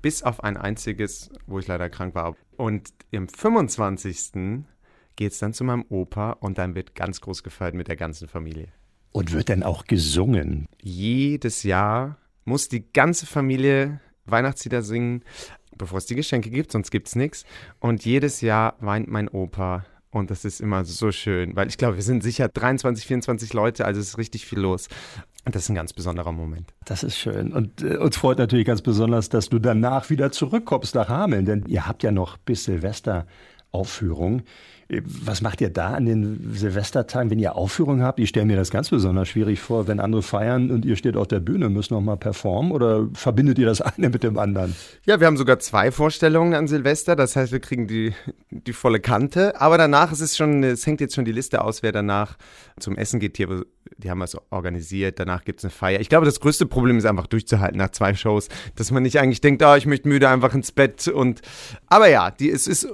Bis 0.00 0.22
auf 0.22 0.42
ein 0.42 0.56
einziges, 0.56 1.28
wo 1.46 1.58
ich 1.58 1.66
leider 1.66 1.90
krank 1.90 2.14
war. 2.14 2.34
Und 2.56 2.94
am 3.14 3.28
25 3.28 4.64
geht 5.16 5.32
es 5.32 5.38
dann 5.38 5.52
zu 5.52 5.64
meinem 5.64 5.84
Opa 5.90 6.30
und 6.30 6.56
dann 6.56 6.74
wird 6.74 6.94
ganz 6.94 7.20
groß 7.20 7.42
gefeiert 7.42 7.74
mit 7.74 7.88
der 7.88 7.96
ganzen 7.96 8.26
Familie. 8.26 8.68
Und 9.12 9.32
wird 9.32 9.50
dann 9.50 9.62
auch 9.62 9.84
gesungen? 9.84 10.64
Jedes 10.80 11.62
Jahr 11.62 12.16
muss 12.46 12.70
die 12.70 12.90
ganze 12.90 13.26
Familie 13.26 14.00
Weihnachtslieder 14.24 14.80
singen, 14.80 15.24
bevor 15.76 15.98
es 15.98 16.06
die 16.06 16.14
Geschenke 16.14 16.48
gibt, 16.48 16.72
sonst 16.72 16.90
gibt 16.90 17.08
es 17.08 17.16
nichts. 17.16 17.44
Und 17.80 18.06
jedes 18.06 18.40
Jahr 18.40 18.76
weint 18.80 19.08
mein 19.08 19.28
Opa. 19.28 19.84
Und 20.14 20.30
das 20.30 20.44
ist 20.44 20.60
immer 20.60 20.84
so 20.84 21.10
schön, 21.10 21.56
weil 21.56 21.66
ich 21.66 21.76
glaube, 21.76 21.96
wir 21.96 22.02
sind 22.04 22.22
sicher 22.22 22.48
23, 22.48 23.04
24 23.04 23.52
Leute, 23.52 23.84
also 23.84 24.00
es 24.00 24.10
ist 24.10 24.18
richtig 24.18 24.46
viel 24.46 24.60
los. 24.60 24.88
Und 25.44 25.56
das 25.56 25.64
ist 25.64 25.70
ein 25.70 25.74
ganz 25.74 25.92
besonderer 25.92 26.30
Moment. 26.30 26.72
Das 26.84 27.02
ist 27.02 27.18
schön. 27.18 27.52
Und 27.52 27.82
äh, 27.82 27.96
uns 27.96 28.16
freut 28.16 28.38
natürlich 28.38 28.64
ganz 28.64 28.80
besonders, 28.80 29.28
dass 29.28 29.48
du 29.48 29.58
danach 29.58 30.10
wieder 30.10 30.30
zurückkommst 30.30 30.94
nach 30.94 31.08
Hameln, 31.08 31.46
denn 31.46 31.64
ihr 31.66 31.88
habt 31.88 32.04
ja 32.04 32.12
noch 32.12 32.36
bis 32.38 32.64
Silvester 32.64 33.26
Aufführung. 33.72 34.42
Was 34.88 35.40
macht 35.40 35.60
ihr 35.60 35.70
da 35.70 35.94
an 35.94 36.04
den 36.04 36.52
Silvestertagen, 36.54 37.30
wenn 37.30 37.38
ihr 37.38 37.56
Aufführungen 37.56 38.02
habt? 38.02 38.20
Ich 38.20 38.28
stelle 38.28 38.44
mir 38.44 38.56
das 38.56 38.70
ganz 38.70 38.90
besonders 38.90 39.28
schwierig 39.28 39.60
vor, 39.60 39.86
wenn 39.86 39.98
andere 39.98 40.22
feiern 40.22 40.70
und 40.70 40.84
ihr 40.84 40.96
steht 40.96 41.16
auf 41.16 41.26
der 41.26 41.40
Bühne, 41.40 41.70
müsst 41.70 41.90
noch 41.90 42.02
mal 42.02 42.16
performen 42.16 42.70
oder 42.70 43.08
verbindet 43.14 43.58
ihr 43.58 43.66
das 43.66 43.80
eine 43.80 44.10
mit 44.10 44.22
dem 44.22 44.38
anderen? 44.38 44.76
Ja, 45.06 45.20
wir 45.20 45.26
haben 45.26 45.38
sogar 45.38 45.58
zwei 45.58 45.90
Vorstellungen 45.90 46.54
an 46.54 46.68
Silvester, 46.68 47.16
das 47.16 47.34
heißt, 47.34 47.52
wir 47.52 47.60
kriegen 47.60 47.86
die, 47.86 48.12
die 48.50 48.72
volle 48.74 49.00
Kante, 49.00 49.58
aber 49.60 49.78
danach 49.78 50.12
ist 50.12 50.20
es 50.20 50.36
schon, 50.36 50.62
es 50.62 50.86
hängt 50.86 51.00
jetzt 51.00 51.14
schon 51.14 51.24
die 51.24 51.32
Liste 51.32 51.62
aus, 51.62 51.82
wer 51.82 51.92
danach 51.92 52.36
zum 52.78 52.96
Essen 52.96 53.20
geht 53.20 53.38
hier, 53.38 53.64
die 53.96 54.10
haben 54.10 54.20
es 54.22 54.36
organisiert, 54.50 55.18
danach 55.18 55.44
gibt 55.44 55.60
es 55.60 55.64
eine 55.64 55.70
Feier. 55.70 56.00
Ich 56.00 56.08
glaube, 56.08 56.26
das 56.26 56.40
größte 56.40 56.66
Problem 56.66 56.98
ist 56.98 57.06
einfach 57.06 57.26
durchzuhalten 57.26 57.78
nach 57.78 57.90
zwei 57.90 58.14
Shows, 58.14 58.48
dass 58.76 58.90
man 58.90 59.02
nicht 59.02 59.18
eigentlich 59.18 59.40
denkt, 59.40 59.62
oh, 59.64 59.74
ich 59.74 59.86
möchte 59.86 60.08
müde 60.08 60.28
einfach 60.28 60.54
ins 60.54 60.72
Bett 60.72 61.08
und, 61.08 61.40
aber 61.86 62.08
ja, 62.08 62.30
die, 62.30 62.50
es 62.50 62.66
ist, 62.66 62.86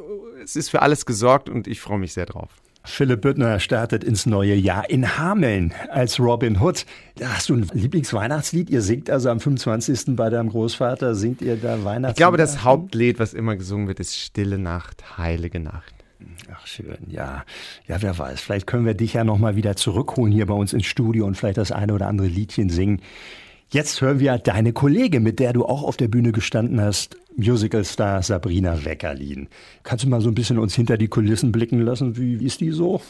es 0.43 0.57
ist 0.57 0.71
für 0.71 0.83
alles 0.83 1.07
gesorgt 1.07 1.49
und 1.49 1.67
ich 1.67 1.81
freue 1.81 1.99
mich 1.99 2.13
sehr 2.13 2.27
drauf. 2.27 2.51
Philipp 2.83 3.21
Büttner 3.21 3.61
startet 3.61 4.03
ins 4.03 4.25
neue 4.25 4.55
Jahr 4.55 4.89
in 4.89 5.19
Hameln 5.19 5.75
als 5.91 6.19
Robin 6.19 6.61
Hood. 6.61 6.87
Hast 7.23 7.51
du 7.51 7.57
ein 7.57 7.69
Lieblingsweihnachtslied? 7.75 8.71
Ihr 8.71 8.81
singt 8.81 9.11
also 9.11 9.29
am 9.29 9.39
25. 9.39 10.17
bei 10.17 10.31
deinem 10.31 10.49
Großvater, 10.49 11.15
singt 11.15 11.43
ihr 11.43 11.57
da 11.57 11.85
Weihnachtslied? 11.85 12.11
Ich 12.11 12.17
glaube, 12.17 12.39
das 12.39 12.65
Hauptlied, 12.65 13.19
was 13.19 13.35
immer 13.35 13.57
gesungen 13.57 13.87
wird, 13.87 14.01
ist 14.01 14.17
Stille 14.17 14.59
Nacht, 14.59 15.19
Heilige 15.19 15.61
Nacht. 15.61 15.95
Ach 16.53 16.67
schön, 16.67 16.99
ja. 17.07 17.45
Ja, 17.87 18.01
wer 18.01 18.19
weiß, 18.19 18.41
vielleicht 18.41 18.67
können 18.67 18.87
wir 18.87 18.95
dich 18.95 19.15
ja 19.15 19.25
noch 19.25 19.39
mal 19.39 19.57
wieder 19.57 19.77
zurückholen 19.77 20.33
hier 20.33 20.47
bei 20.47 20.55
uns 20.55 20.73
ins 20.73 20.87
Studio 20.87 21.27
und 21.27 21.37
vielleicht 21.37 21.59
das 21.59 21.73
eine 21.73 21.93
oder 21.93 22.09
andere 22.09 22.29
Liedchen 22.29 22.71
singen. 22.71 23.03
Jetzt 23.73 24.01
hören 24.01 24.19
wir 24.19 24.37
deine 24.37 24.73
Kollegin, 24.73 25.23
mit 25.23 25.39
der 25.39 25.53
du 25.53 25.65
auch 25.65 25.85
auf 25.85 25.97
der 25.97 26.09
Bühne 26.09 26.33
gestanden 26.33 26.81
hast, 26.81 27.17
Musicalstar 27.37 28.21
Sabrina 28.21 28.85
Weckerlin. 28.85 29.49
Kannst 29.85 30.03
du 30.03 30.09
mal 30.09 30.21
so 30.21 30.29
ein 30.29 30.35
bisschen 30.35 30.59
uns 30.59 30.75
hinter 30.75 30.99
die 30.99 31.07
Kulissen 31.07 31.53
blicken 31.53 31.81
lassen? 31.81 32.17
Wie, 32.17 32.45
ist 32.45 32.61
die 32.61 32.73
so? 32.73 33.01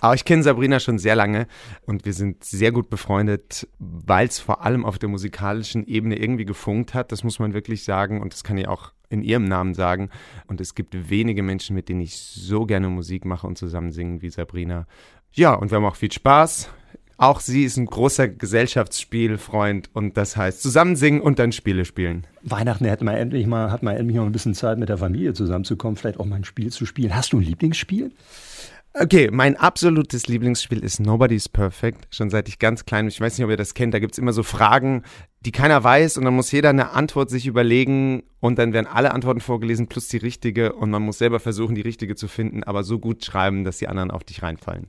Aber 0.00 0.14
ich 0.14 0.24
kenne 0.24 0.42
Sabrina 0.42 0.80
schon 0.80 0.98
sehr 0.98 1.14
lange 1.14 1.46
und 1.84 2.06
wir 2.06 2.14
sind 2.14 2.42
sehr 2.42 2.72
gut 2.72 2.88
befreundet, 2.88 3.68
weil 3.78 4.28
es 4.28 4.38
vor 4.38 4.64
allem 4.64 4.86
auf 4.86 4.98
der 4.98 5.10
musikalischen 5.10 5.86
Ebene 5.86 6.16
irgendwie 6.16 6.46
gefunkt 6.46 6.94
hat. 6.94 7.12
Das 7.12 7.22
muss 7.22 7.38
man 7.38 7.52
wirklich 7.52 7.84
sagen 7.84 8.22
und 8.22 8.32
das 8.32 8.44
kann 8.44 8.56
ich 8.56 8.66
auch 8.66 8.92
in 9.10 9.20
ihrem 9.20 9.44
Namen 9.44 9.74
sagen. 9.74 10.08
Und 10.46 10.62
es 10.62 10.74
gibt 10.74 11.10
wenige 11.10 11.42
Menschen, 11.42 11.76
mit 11.76 11.90
denen 11.90 12.00
ich 12.00 12.16
so 12.16 12.64
gerne 12.64 12.88
Musik 12.88 13.26
mache 13.26 13.46
und 13.46 13.58
zusammen 13.58 13.92
singen 13.92 14.22
wie 14.22 14.30
Sabrina. 14.30 14.86
Ja, 15.32 15.52
und 15.52 15.70
wir 15.70 15.76
haben 15.76 15.84
auch 15.84 15.96
viel 15.96 16.12
Spaß. 16.12 16.70
Auch 17.20 17.40
sie 17.40 17.64
ist 17.64 17.76
ein 17.76 17.86
großer 17.86 18.28
Gesellschaftsspielfreund 18.28 19.90
und 19.92 20.16
das 20.16 20.36
heißt 20.36 20.62
zusammen 20.62 20.94
singen 20.94 21.20
und 21.20 21.40
dann 21.40 21.50
Spiele 21.50 21.84
spielen. 21.84 22.24
Weihnachten 22.42 22.88
hat 22.88 23.02
man 23.02 23.16
endlich 23.16 23.44
mal, 23.48 23.72
hat 23.72 23.82
man 23.82 23.96
endlich 23.96 24.16
mal 24.16 24.24
ein 24.24 24.30
bisschen 24.30 24.54
Zeit 24.54 24.78
mit 24.78 24.88
der 24.88 24.98
Familie 24.98 25.32
zusammenzukommen, 25.32 25.96
vielleicht 25.96 26.20
auch 26.20 26.24
mal 26.24 26.36
ein 26.36 26.44
Spiel 26.44 26.70
zu 26.70 26.86
spielen. 26.86 27.16
Hast 27.16 27.32
du 27.32 27.38
ein 27.38 27.42
Lieblingsspiel? 27.42 28.12
Okay, 28.94 29.30
mein 29.32 29.56
absolutes 29.56 30.28
Lieblingsspiel 30.28 30.84
ist 30.84 31.00
Nobody's 31.00 31.48
Perfect, 31.48 32.06
schon 32.14 32.30
seit 32.30 32.48
ich 32.48 32.60
ganz 32.60 32.84
klein 32.84 33.06
bin. 33.06 33.08
Ich 33.08 33.20
weiß 33.20 33.36
nicht, 33.36 33.44
ob 33.44 33.50
ihr 33.50 33.56
das 33.56 33.74
kennt, 33.74 33.94
da 33.94 33.98
gibt 33.98 34.12
es 34.12 34.18
immer 34.18 34.32
so 34.32 34.44
Fragen, 34.44 35.02
die 35.40 35.52
keiner 35.52 35.82
weiß 35.82 36.18
und 36.18 36.24
dann 36.24 36.34
muss 36.34 36.52
jeder 36.52 36.70
eine 36.70 36.90
Antwort 36.90 37.30
sich 37.30 37.48
überlegen 37.48 38.22
und 38.38 38.60
dann 38.60 38.72
werden 38.72 38.86
alle 38.86 39.12
Antworten 39.12 39.40
vorgelesen 39.40 39.88
plus 39.88 40.06
die 40.06 40.18
richtige 40.18 40.72
und 40.72 40.90
man 40.90 41.02
muss 41.02 41.18
selber 41.18 41.40
versuchen, 41.40 41.74
die 41.74 41.80
richtige 41.80 42.14
zu 42.14 42.28
finden, 42.28 42.62
aber 42.62 42.84
so 42.84 43.00
gut 43.00 43.24
schreiben, 43.24 43.64
dass 43.64 43.78
die 43.78 43.88
anderen 43.88 44.12
auf 44.12 44.22
dich 44.22 44.42
reinfallen. 44.44 44.86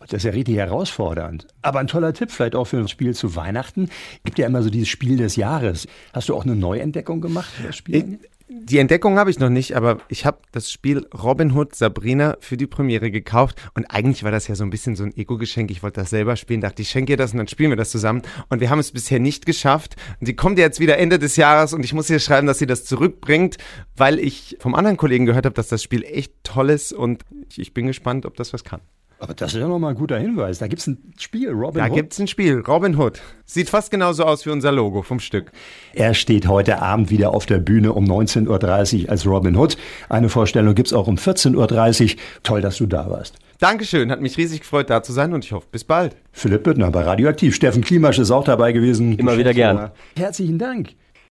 Das 0.00 0.12
ist 0.12 0.24
ja 0.24 0.30
richtig 0.30 0.56
herausfordernd. 0.56 1.46
Aber 1.62 1.78
ein 1.78 1.86
toller 1.86 2.14
Tipp 2.14 2.30
vielleicht 2.30 2.54
auch 2.54 2.64
für 2.64 2.78
ein 2.78 2.88
Spiel 2.88 3.14
zu 3.14 3.36
Weihnachten. 3.36 3.90
Gibt 4.24 4.38
ja 4.38 4.46
immer 4.46 4.62
so 4.62 4.70
dieses 4.70 4.88
Spiel 4.88 5.16
des 5.16 5.36
Jahres. 5.36 5.86
Hast 6.12 6.28
du 6.28 6.34
auch 6.34 6.44
eine 6.44 6.56
Neuentdeckung 6.56 7.20
gemacht 7.20 7.50
für 7.52 7.64
das 7.64 7.76
Spiel? 7.76 8.18
Die 8.52 8.78
Entdeckung 8.78 9.16
habe 9.16 9.30
ich 9.30 9.38
noch 9.38 9.48
nicht, 9.48 9.76
aber 9.76 9.98
ich 10.08 10.26
habe 10.26 10.38
das 10.50 10.72
Spiel 10.72 11.06
Robin 11.14 11.52
Hood 11.52 11.76
Sabrina 11.76 12.36
für 12.40 12.56
die 12.56 12.66
Premiere 12.66 13.12
gekauft 13.12 13.62
und 13.74 13.84
eigentlich 13.84 14.24
war 14.24 14.32
das 14.32 14.48
ja 14.48 14.56
so 14.56 14.64
ein 14.64 14.70
bisschen 14.70 14.96
so 14.96 15.04
ein 15.04 15.16
Ego-Geschenk. 15.16 15.70
Ich 15.70 15.84
wollte 15.84 16.00
das 16.00 16.10
selber 16.10 16.34
spielen, 16.34 16.60
dachte 16.60 16.82
ich 16.82 16.90
schenke 16.90 17.12
ihr 17.12 17.16
das 17.16 17.30
und 17.30 17.38
dann 17.38 17.46
spielen 17.46 17.70
wir 17.70 17.76
das 17.76 17.90
zusammen 17.90 18.22
und 18.48 18.60
wir 18.60 18.68
haben 18.68 18.80
es 18.80 18.90
bisher 18.90 19.20
nicht 19.20 19.46
geschafft. 19.46 19.94
Und 20.18 20.26
sie 20.26 20.34
kommt 20.34 20.58
jetzt 20.58 20.80
wieder 20.80 20.98
Ende 20.98 21.20
des 21.20 21.36
Jahres 21.36 21.72
und 21.74 21.84
ich 21.84 21.92
muss 21.92 22.10
ihr 22.10 22.18
schreiben, 22.18 22.48
dass 22.48 22.58
sie 22.58 22.66
das 22.66 22.84
zurückbringt, 22.84 23.56
weil 23.96 24.18
ich 24.18 24.56
vom 24.58 24.74
anderen 24.74 24.96
Kollegen 24.96 25.26
gehört 25.26 25.44
habe, 25.44 25.54
dass 25.54 25.68
das 25.68 25.84
Spiel 25.84 26.02
echt 26.02 26.32
toll 26.42 26.70
ist 26.70 26.92
und 26.92 27.22
ich 27.54 27.72
bin 27.72 27.86
gespannt, 27.86 28.26
ob 28.26 28.34
das 28.36 28.52
was 28.52 28.64
kann. 28.64 28.80
Aber 29.20 29.34
das 29.34 29.52
ist 29.52 29.60
ja 29.60 29.68
nochmal 29.68 29.90
ein 29.90 29.98
guter 29.98 30.18
Hinweis. 30.18 30.58
Da 30.58 30.66
gibt 30.66 30.80
es 30.80 30.86
ein 30.86 31.12
Spiel, 31.18 31.50
Robin 31.50 31.78
da 31.78 31.84
Hood. 31.84 31.90
Da 31.90 31.94
gibt 31.94 32.12
es 32.14 32.18
ein 32.18 32.26
Spiel, 32.26 32.60
Robin 32.60 32.96
Hood. 32.96 33.20
Sieht 33.44 33.68
fast 33.68 33.90
genauso 33.90 34.24
aus 34.24 34.46
wie 34.46 34.50
unser 34.50 34.72
Logo 34.72 35.02
vom 35.02 35.20
Stück. 35.20 35.52
Er 35.92 36.14
steht 36.14 36.48
heute 36.48 36.80
Abend 36.80 37.10
wieder 37.10 37.34
auf 37.34 37.44
der 37.44 37.58
Bühne 37.58 37.92
um 37.92 38.06
19.30 38.06 39.04
Uhr 39.04 39.10
als 39.10 39.26
Robin 39.26 39.56
Hood. 39.56 39.76
Eine 40.08 40.30
Vorstellung 40.30 40.74
gibt 40.74 40.88
es 40.88 40.94
auch 40.94 41.06
um 41.06 41.16
14.30 41.16 42.14
Uhr. 42.14 42.20
Toll, 42.42 42.62
dass 42.62 42.78
du 42.78 42.86
da 42.86 43.10
warst. 43.10 43.36
Dankeschön, 43.58 44.10
hat 44.10 44.22
mich 44.22 44.38
riesig 44.38 44.60
gefreut, 44.60 44.88
da 44.88 45.02
zu 45.02 45.12
sein 45.12 45.34
und 45.34 45.44
ich 45.44 45.52
hoffe, 45.52 45.66
bis 45.70 45.84
bald. 45.84 46.16
Philipp 46.32 46.62
Büttner 46.62 46.90
bei 46.90 47.02
Radioaktiv. 47.02 47.54
Steffen 47.54 47.84
Klimasch 47.84 48.18
ist 48.18 48.30
auch 48.30 48.44
dabei 48.44 48.72
gewesen. 48.72 49.18
Immer 49.18 49.36
wieder 49.36 49.52
gern. 49.52 49.90
Herzlichen 50.16 50.58
Dank. 50.58 50.94